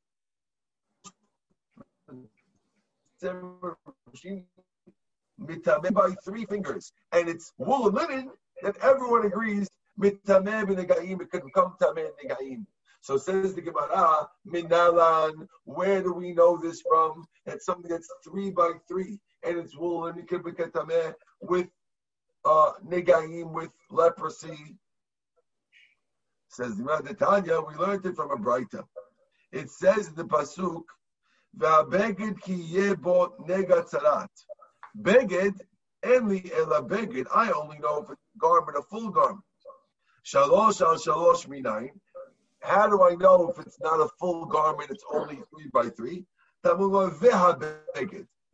Mitameh 5.41 5.93
by 5.93 6.12
three 6.24 6.46
fingers, 6.46 6.91
and 7.12 7.28
it's 7.28 7.54
wool 7.58 7.88
and 7.88 7.96
linen. 7.96 8.32
That 8.62 8.78
everyone 8.82 9.26
agrees 9.26 9.67
mitameh 10.00 10.65
b'negaim. 10.65 11.22
It 11.22 11.32
can 11.32 11.43
become 11.43 11.76
tameh 11.82 12.10
negaim. 12.24 12.65
So 13.02 13.17
says 13.17 13.54
the 13.54 13.62
Gemara, 13.62 14.30
Minalan, 14.48 15.48
where 15.65 16.02
do 16.02 16.13
we 16.13 16.34
know 16.34 16.56
this 16.56 16.82
from? 16.88 17.26
It's 17.46 17.65
something 17.65 17.91
that's 17.91 18.08
three 18.24 18.50
by 18.50 18.72
three, 18.88 19.19
and 19.43 19.58
it's 19.58 19.76
wool, 19.76 20.06
and 20.06 20.17
it 20.17 20.28
can 20.30 20.41
become 20.41 20.72
tameh 20.72 21.13
with 21.41 21.67
uh, 22.46 22.72
negaim 22.88 23.52
with 23.52 23.72
leprosy. 23.89 24.78
Says 26.48 26.78
the 26.78 27.15
Tanya, 27.19 27.60
we 27.62 27.76
learned 27.76 28.06
it 28.06 28.15
from 28.15 28.32
a 28.32 28.38
Braita. 28.38 28.86
It 29.52 29.69
says 29.69 30.08
in 30.08 30.15
the 30.15 30.24
pasuk, 30.24 30.84
"Va'beged 31.58 32.41
ki 32.41 32.56
yebo 32.74 33.38
nega 33.48 33.84
tzarat." 33.89 34.30
Beged 35.01 35.60
enli 36.03 36.51
ela 36.53 36.82
beged. 36.84 37.27
I 37.34 37.51
only 37.51 37.79
know 37.79 38.03
if 38.03 38.10
it's 38.12 38.21
a 38.36 38.39
garment, 38.39 38.77
a 38.77 38.82
full 38.84 39.10
garment. 39.10 39.43
Shalosh 40.25 40.82
al 40.82 40.95
shalosh 40.95 41.47
minayin. 41.47 41.99
How 42.62 42.88
do 42.88 43.03
I 43.03 43.15
know 43.15 43.49
if 43.49 43.60
it's 43.65 43.79
not 43.82 43.99
a 43.99 44.08
full 44.19 44.45
garment? 44.45 44.89
It's 44.89 45.03
only 45.12 45.41
three 45.49 45.67
by 45.73 45.89
three. 45.89 46.25
The 46.63 46.75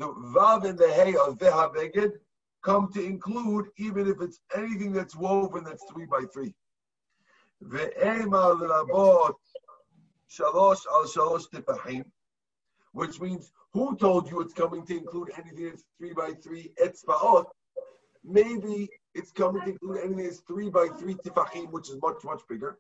vav 0.01 0.65
and 0.67 0.77
the 0.79 0.91
hey 0.91 1.15
of 1.15 1.37
veha 1.37 1.75
beged 1.75 2.13
come 2.63 2.91
to 2.93 3.03
include 3.03 3.67
even 3.77 4.07
if 4.09 4.19
it's 4.21 4.39
anything 4.55 4.93
that's 4.93 5.15
woven 5.15 5.63
that's 5.63 5.83
three 5.91 6.05
by 6.05 6.23
three. 6.33 6.55
Which 12.91 13.19
means, 13.21 13.51
who 13.73 13.95
told 13.97 14.29
you 14.29 14.41
it's 14.41 14.53
coming 14.53 14.85
to 14.85 14.97
include 14.97 15.31
anything 15.37 15.69
that's 15.69 15.83
three 15.97 16.13
by 16.13 16.31
three 16.33 16.73
etzbaot? 16.81 17.45
Maybe 18.23 18.89
it's 19.13 19.31
coming 19.31 19.61
to 19.63 19.71
include 19.71 19.99
anything 19.99 20.23
that's 20.25 20.39
three 20.41 20.69
by 20.69 20.87
three 20.99 21.15
tifachim, 21.15 21.71
which 21.71 21.89
is 21.89 21.97
much, 22.01 22.23
much 22.23 22.41
bigger. 22.49 22.77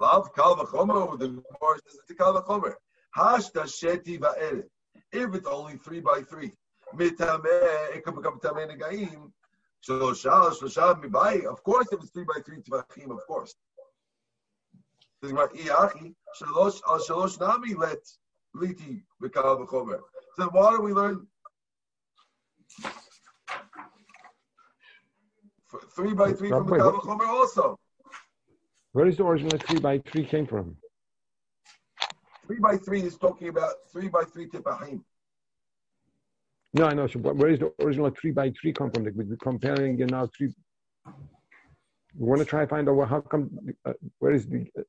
Love 0.00 0.34
kal 0.34 0.56
v'chomer, 0.56 1.18
the 1.18 1.28
Gemara 1.28 1.78
says 1.86 1.98
it's 2.08 2.18
kal 2.18 2.34
v'chomer. 2.34 2.74
Hashta 3.16 3.64
sheti 3.64 4.18
va'eret. 4.18 4.64
If 5.12 5.34
it's 5.34 5.46
only 5.46 5.76
three 5.76 6.00
by 6.00 6.22
three 6.22 6.52
it 6.96 8.04
could 8.04 8.16
become 8.16 8.40
tameh 8.40 8.66
negaim. 8.70 9.30
Shlosha, 9.86 10.50
shlosha 10.52 11.02
mibai. 11.02 11.44
Of 11.44 11.62
course, 11.62 11.86
if 11.92 12.00
it's 12.00 12.10
three 12.10 12.24
by 12.24 12.40
three 12.44 12.58
tvachim, 12.58 13.10
of 13.10 13.26
course. 13.26 13.54
Shalosh 15.22 16.80
al 16.88 16.98
shalosh 17.00 17.40
nami 17.40 17.74
let 17.74 17.98
liti 18.56 19.02
b'kal 19.22 19.66
v'chomer. 19.66 20.00
So 20.36 20.48
why 20.50 20.70
do 20.76 20.82
we 20.82 20.92
learn 20.92 21.26
three 25.94 26.14
by 26.14 26.32
three 26.32 26.48
from 26.48 26.66
b'kal 26.66 27.00
v'chomer 27.00 27.26
also? 27.26 27.78
Where 28.92 29.06
is 29.06 29.16
the 29.16 29.24
original 29.24 29.58
three 29.58 29.78
by 29.78 29.98
three 29.98 30.24
came 30.24 30.46
from? 30.46 30.76
Three 32.46 32.58
by 32.58 32.76
three 32.78 33.02
is 33.02 33.16
talking 33.18 33.48
about 33.48 33.74
three 33.92 34.08
by 34.08 34.24
three 34.24 34.48
tipahim. 34.48 35.02
No, 36.74 36.86
I 36.86 36.94
know. 36.94 37.06
So 37.06 37.18
where 37.18 37.50
is 37.50 37.58
the 37.58 37.72
original 37.80 38.10
three 38.10 38.30
by 38.30 38.50
three 38.50 38.72
come 38.72 38.90
from? 38.90 39.04
Like 39.04 39.14
we're 39.14 39.36
comparing 39.36 39.98
you 39.98 40.06
now 40.06 40.28
three. 40.36 40.52
We 41.06 42.26
want 42.26 42.40
to 42.40 42.44
try 42.44 42.62
and 42.62 42.70
find 42.70 42.88
out 42.88 42.96
well, 42.96 43.06
how 43.06 43.20
come. 43.20 43.50
Uh, 43.84 43.92
where 44.18 44.32
is 44.32 44.46
the? 44.46 44.66
Uh, 44.78 44.82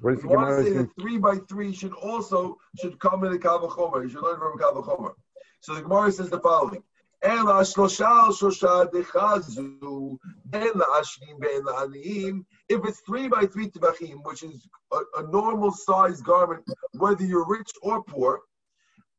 where 0.00 0.14
is 0.14 0.22
the 0.22 0.28
Gemara? 0.28 0.64
Say 0.64 0.70
that 0.72 0.90
three 0.98 1.18
by 1.18 1.36
three 1.48 1.72
should 1.72 1.92
also 1.92 2.56
should 2.80 2.98
come 2.98 3.24
in 3.24 3.32
the 3.32 3.38
Kavachomer. 3.38 4.02
You 4.02 4.08
should 4.08 4.22
learn 4.22 4.38
from 4.38 4.58
Kavachomer. 4.58 5.12
So 5.60 5.74
the 5.74 5.82
Gemara 5.82 6.10
says 6.12 6.30
the 6.30 6.40
following: 6.40 6.82
Ela 7.22 7.62
shlosha 7.62 8.30
shlosha 8.30 8.90
dechazu 8.90 10.18
ben 10.46 10.72
la'ashnim 10.72 11.38
ben 11.38 11.62
la'aniyim. 11.64 12.44
If 12.68 12.84
it's 12.86 13.00
three 13.00 13.28
by 13.28 13.46
three 13.46 13.68
tevachim, 13.68 14.24
which 14.24 14.42
is 14.42 14.66
a, 14.92 14.98
a 15.18 15.22
normal 15.30 15.70
size 15.72 16.22
garment, 16.22 16.64
whether 16.92 17.24
you're 17.24 17.46
rich 17.46 17.70
or 17.82 18.02
poor, 18.04 18.40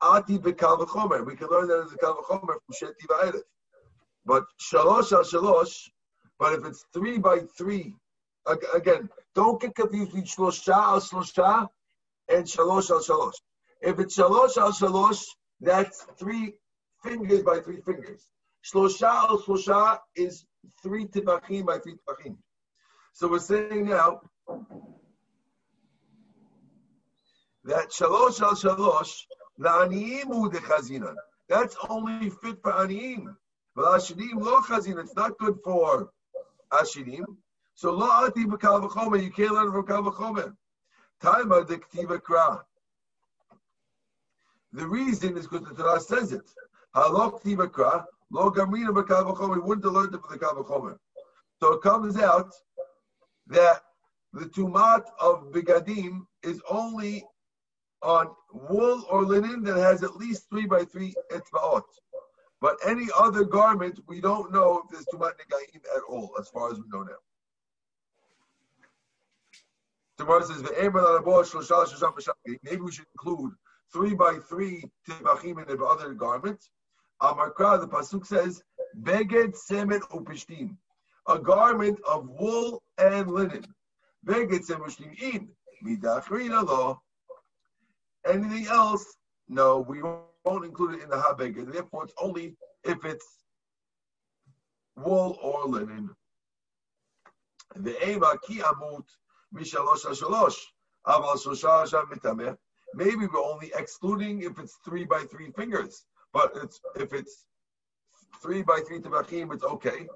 Ati 0.01 0.39
bekal. 0.39 1.25
We 1.25 1.35
can 1.35 1.47
learn 1.49 1.67
that 1.67 1.83
as 1.85 1.93
a 1.93 1.97
kal 1.97 2.15
v'chomer 2.15 2.55
from 2.65 2.73
Sheti 2.73 3.05
v'ayret. 3.07 3.41
But 4.25 4.45
shalosh 4.59 5.11
al 5.11 5.23
shalosh, 5.23 5.89
but 6.39 6.53
if 6.53 6.65
it's 6.65 6.85
three 6.91 7.19
by 7.19 7.39
three, 7.55 7.93
again, 8.45 9.09
don't 9.35 9.61
get 9.61 9.75
confused 9.75 10.11
between 10.11 10.25
shlosha 10.25 10.73
al 10.73 10.99
shlosha 11.01 11.67
and 12.29 12.45
shalosh 12.45 12.89
al 12.89 13.01
shalosh. 13.01 13.35
If 13.81 13.99
it's 13.99 14.17
shalosh 14.17 14.57
al 14.57 14.71
shalosh, 14.71 15.23
that's 15.59 16.03
three 16.17 16.53
fingers 17.03 17.43
by 17.43 17.59
three 17.59 17.81
fingers. 17.81 18.27
Shlosha 18.65 19.29
al 19.29 19.39
shlosha 19.39 19.99
is 20.15 20.45
three 20.83 21.05
tibachim 21.05 21.65
by 21.65 21.79
three 21.79 21.95
tibachim. 21.95 22.37
So 23.13 23.29
we're 23.29 23.39
saying 23.39 23.87
now 23.89 24.21
that 27.65 27.89
shalosh 27.91 28.41
al 28.41 28.55
shalosh 28.55 29.13
aniyim 29.59 30.51
the. 30.51 31.15
That's 31.49 31.75
only 31.89 32.29
fit 32.29 32.61
for 32.61 32.71
aniyim. 32.71 33.35
But 33.75 33.85
ashirim 33.99 34.35
lo 34.35 34.61
chazina. 34.61 35.03
It's 35.03 35.15
not 35.15 35.37
good 35.37 35.57
for 35.63 36.09
ashirim. 36.71 37.25
So 37.81 37.91
lo 37.91 38.05
ati 38.05 38.45
b'kal 38.45 38.87
v'chomer. 38.87 39.23
You 39.23 39.31
can't 39.31 39.53
learn 39.53 39.71
from 39.71 39.87
kal 39.87 40.03
v'chomer. 40.03 40.55
Taima 41.19 41.67
the 41.67 41.77
ktiva 41.77 42.19
kra. 42.21 42.61
The 44.71 44.87
reason 44.87 45.35
is 45.35 45.47
because 45.47 45.67
the 45.67 45.73
Torah 45.73 45.99
says 45.99 46.31
it. 46.31 46.47
Halok 46.95 47.41
ktiva 47.41 47.69
kra. 47.69 48.05
Lo 48.29 48.51
gamrina 48.51 48.89
b'kal 48.89 49.25
v'chomer. 49.25 49.55
We 49.55 49.61
wouldn't 49.61 49.85
have 49.85 49.93
learned 49.93 50.13
it 50.13 50.21
from 50.21 50.31
the 50.31 50.37
kal 50.37 50.63
v'chomer. 50.63 50.99
So 51.59 51.73
it 51.73 51.81
comes 51.81 52.17
out 52.17 52.53
that 53.47 53.81
the 54.31 54.45
tumat 54.45 55.05
of 55.19 55.51
bigadim 55.51 56.27
is 56.43 56.61
only 56.69 57.25
on 58.03 58.29
wool 58.53 59.03
or 59.09 59.23
linen 59.25 59.63
that 59.63 59.77
has 59.77 60.03
at 60.03 60.17
least 60.17 60.47
three 60.51 60.67
by 60.67 60.85
three 60.85 61.15
etzbaot. 61.31 61.81
But 62.61 62.77
any 62.85 63.07
other 63.17 63.43
garment, 63.43 63.99
we 64.07 64.21
don't 64.21 64.51
know 64.51 64.83
if 64.83 64.91
there's 64.91 65.05
tumat 65.07 65.31
negaim 65.39 65.81
at 65.97 66.03
all, 66.07 66.35
as 66.39 66.47
far 66.49 66.71
as 66.71 66.77
we 66.77 66.83
know 66.93 67.01
now. 67.01 67.17
Tomorrow 70.21 70.41
says 70.41 70.61
maybe 72.63 72.77
we 72.77 72.91
should 72.91 73.05
include 73.15 73.53
three 73.91 74.13
by 74.13 74.35
three 74.47 74.83
tibachim 75.09 75.67
in 75.67 75.75
the 75.75 75.83
other 75.83 76.13
garment. 76.13 76.63
Amarkra, 77.23 77.81
the 77.81 77.87
pasuk 77.87 78.27
says 78.27 78.61
beged 79.01 79.55
semen 79.55 80.01
upishtim. 80.11 80.77
a 81.27 81.39
garment 81.39 81.99
of 82.07 82.29
wool 82.29 82.83
and 82.99 83.31
linen. 83.31 83.65
Beged 84.23 84.61
Vegetzem 84.67 85.21
in 85.23 85.49
midachrina 85.83 86.63
lo. 86.67 87.01
Anything 88.27 88.67
else? 88.67 89.17
No, 89.49 89.79
we 89.79 90.03
won't 90.03 90.65
include 90.65 90.99
it 90.99 91.01
in 91.01 91.09
the 91.09 91.15
habeged. 91.15 91.73
Therefore, 91.73 92.03
it's 92.03 92.13
only 92.21 92.55
if 92.83 93.03
it's 93.05 93.25
wool 94.95 95.39
or 95.41 95.65
linen. 95.65 96.11
Ve'ema 97.75 98.37
ki 98.45 98.59
amut 98.59 99.05
Maybe 102.93 103.25
we're 103.27 103.39
only 103.39 103.71
excluding 103.75 104.43
if 104.43 104.59
it's 104.59 104.77
three 104.85 105.05
by 105.05 105.23
three 105.31 105.51
fingers, 105.51 106.05
but 106.33 106.51
it's 106.55 106.79
if 106.95 107.13
it's 107.13 107.45
three 108.41 108.61
by 108.61 108.81
three 108.87 108.99
tefachim, 108.99 109.53
it's 109.53 109.63
okay. 109.63 110.07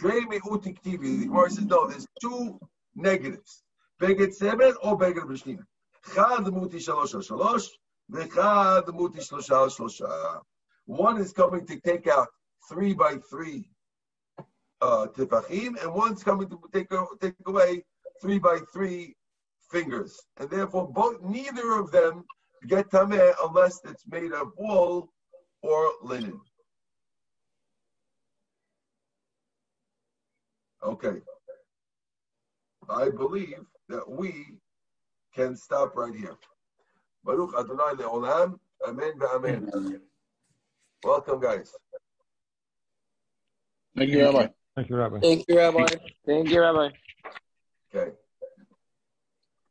The 0.00 1.26
Gemara 1.26 1.50
says 1.50 1.64
no. 1.64 1.86
There's 1.86 2.06
two 2.20 2.58
negatives. 2.94 3.62
Beged 4.00 4.32
seven 4.34 4.74
or 4.82 4.98
beged 4.98 5.24
b'shnim. 5.24 5.58
Chad 6.14 6.52
muti 6.52 6.78
shalosh 6.78 7.14
al 7.14 7.20
shalosh. 7.20 7.68
V'chad 8.10 8.92
muti 8.94 9.20
shlosha 9.20 9.68
shlosha. 9.68 10.40
One 10.86 11.18
is 11.18 11.32
coming 11.32 11.66
to 11.66 11.78
take 11.80 12.08
out 12.08 12.28
three 12.68 12.94
by 12.94 13.16
three 13.30 13.68
uh, 14.80 15.06
tefachim, 15.14 15.80
and 15.80 15.94
one's 15.94 16.24
coming 16.24 16.48
to 16.48 16.58
take 16.72 16.88
take 17.20 17.34
away 17.46 17.84
three 18.22 18.38
by 18.38 18.58
three 18.72 19.16
fingers, 19.70 20.18
and 20.38 20.48
therefore 20.48 20.88
both 20.88 21.20
neither 21.22 21.72
of 21.78 21.90
them 21.90 22.24
get 22.68 22.88
tameh 22.90 23.34
unless 23.44 23.80
it's 23.84 24.06
made 24.06 24.32
of 24.32 24.52
wool 24.56 25.12
or 25.62 25.90
linen. 26.02 26.40
Okay. 30.84 31.20
I 32.88 33.10
believe 33.10 33.64
that 33.88 34.08
we 34.08 34.46
can 35.34 35.56
stop 35.56 35.96
right 35.96 36.14
here. 36.14 36.36
Baruch 37.24 37.54
Adonai 37.58 37.94
le'olam. 37.94 38.58
Amen 38.86 39.12
ve'amen. 39.18 40.00
Welcome, 41.04 41.40
guys. 41.40 41.72
Thank 43.96 44.10
you, 44.10 44.24
Rabbi. 44.24 44.48
Thank 44.76 44.88
you, 44.88 44.96
Rabbi. 44.96 45.18
Thank 45.20 45.44
you, 45.48 45.56
Rabbi. 45.56 45.86
Thank 46.26 46.50
you, 46.50 46.60
Rabbi. 46.60 46.88
Okay. 47.94 48.21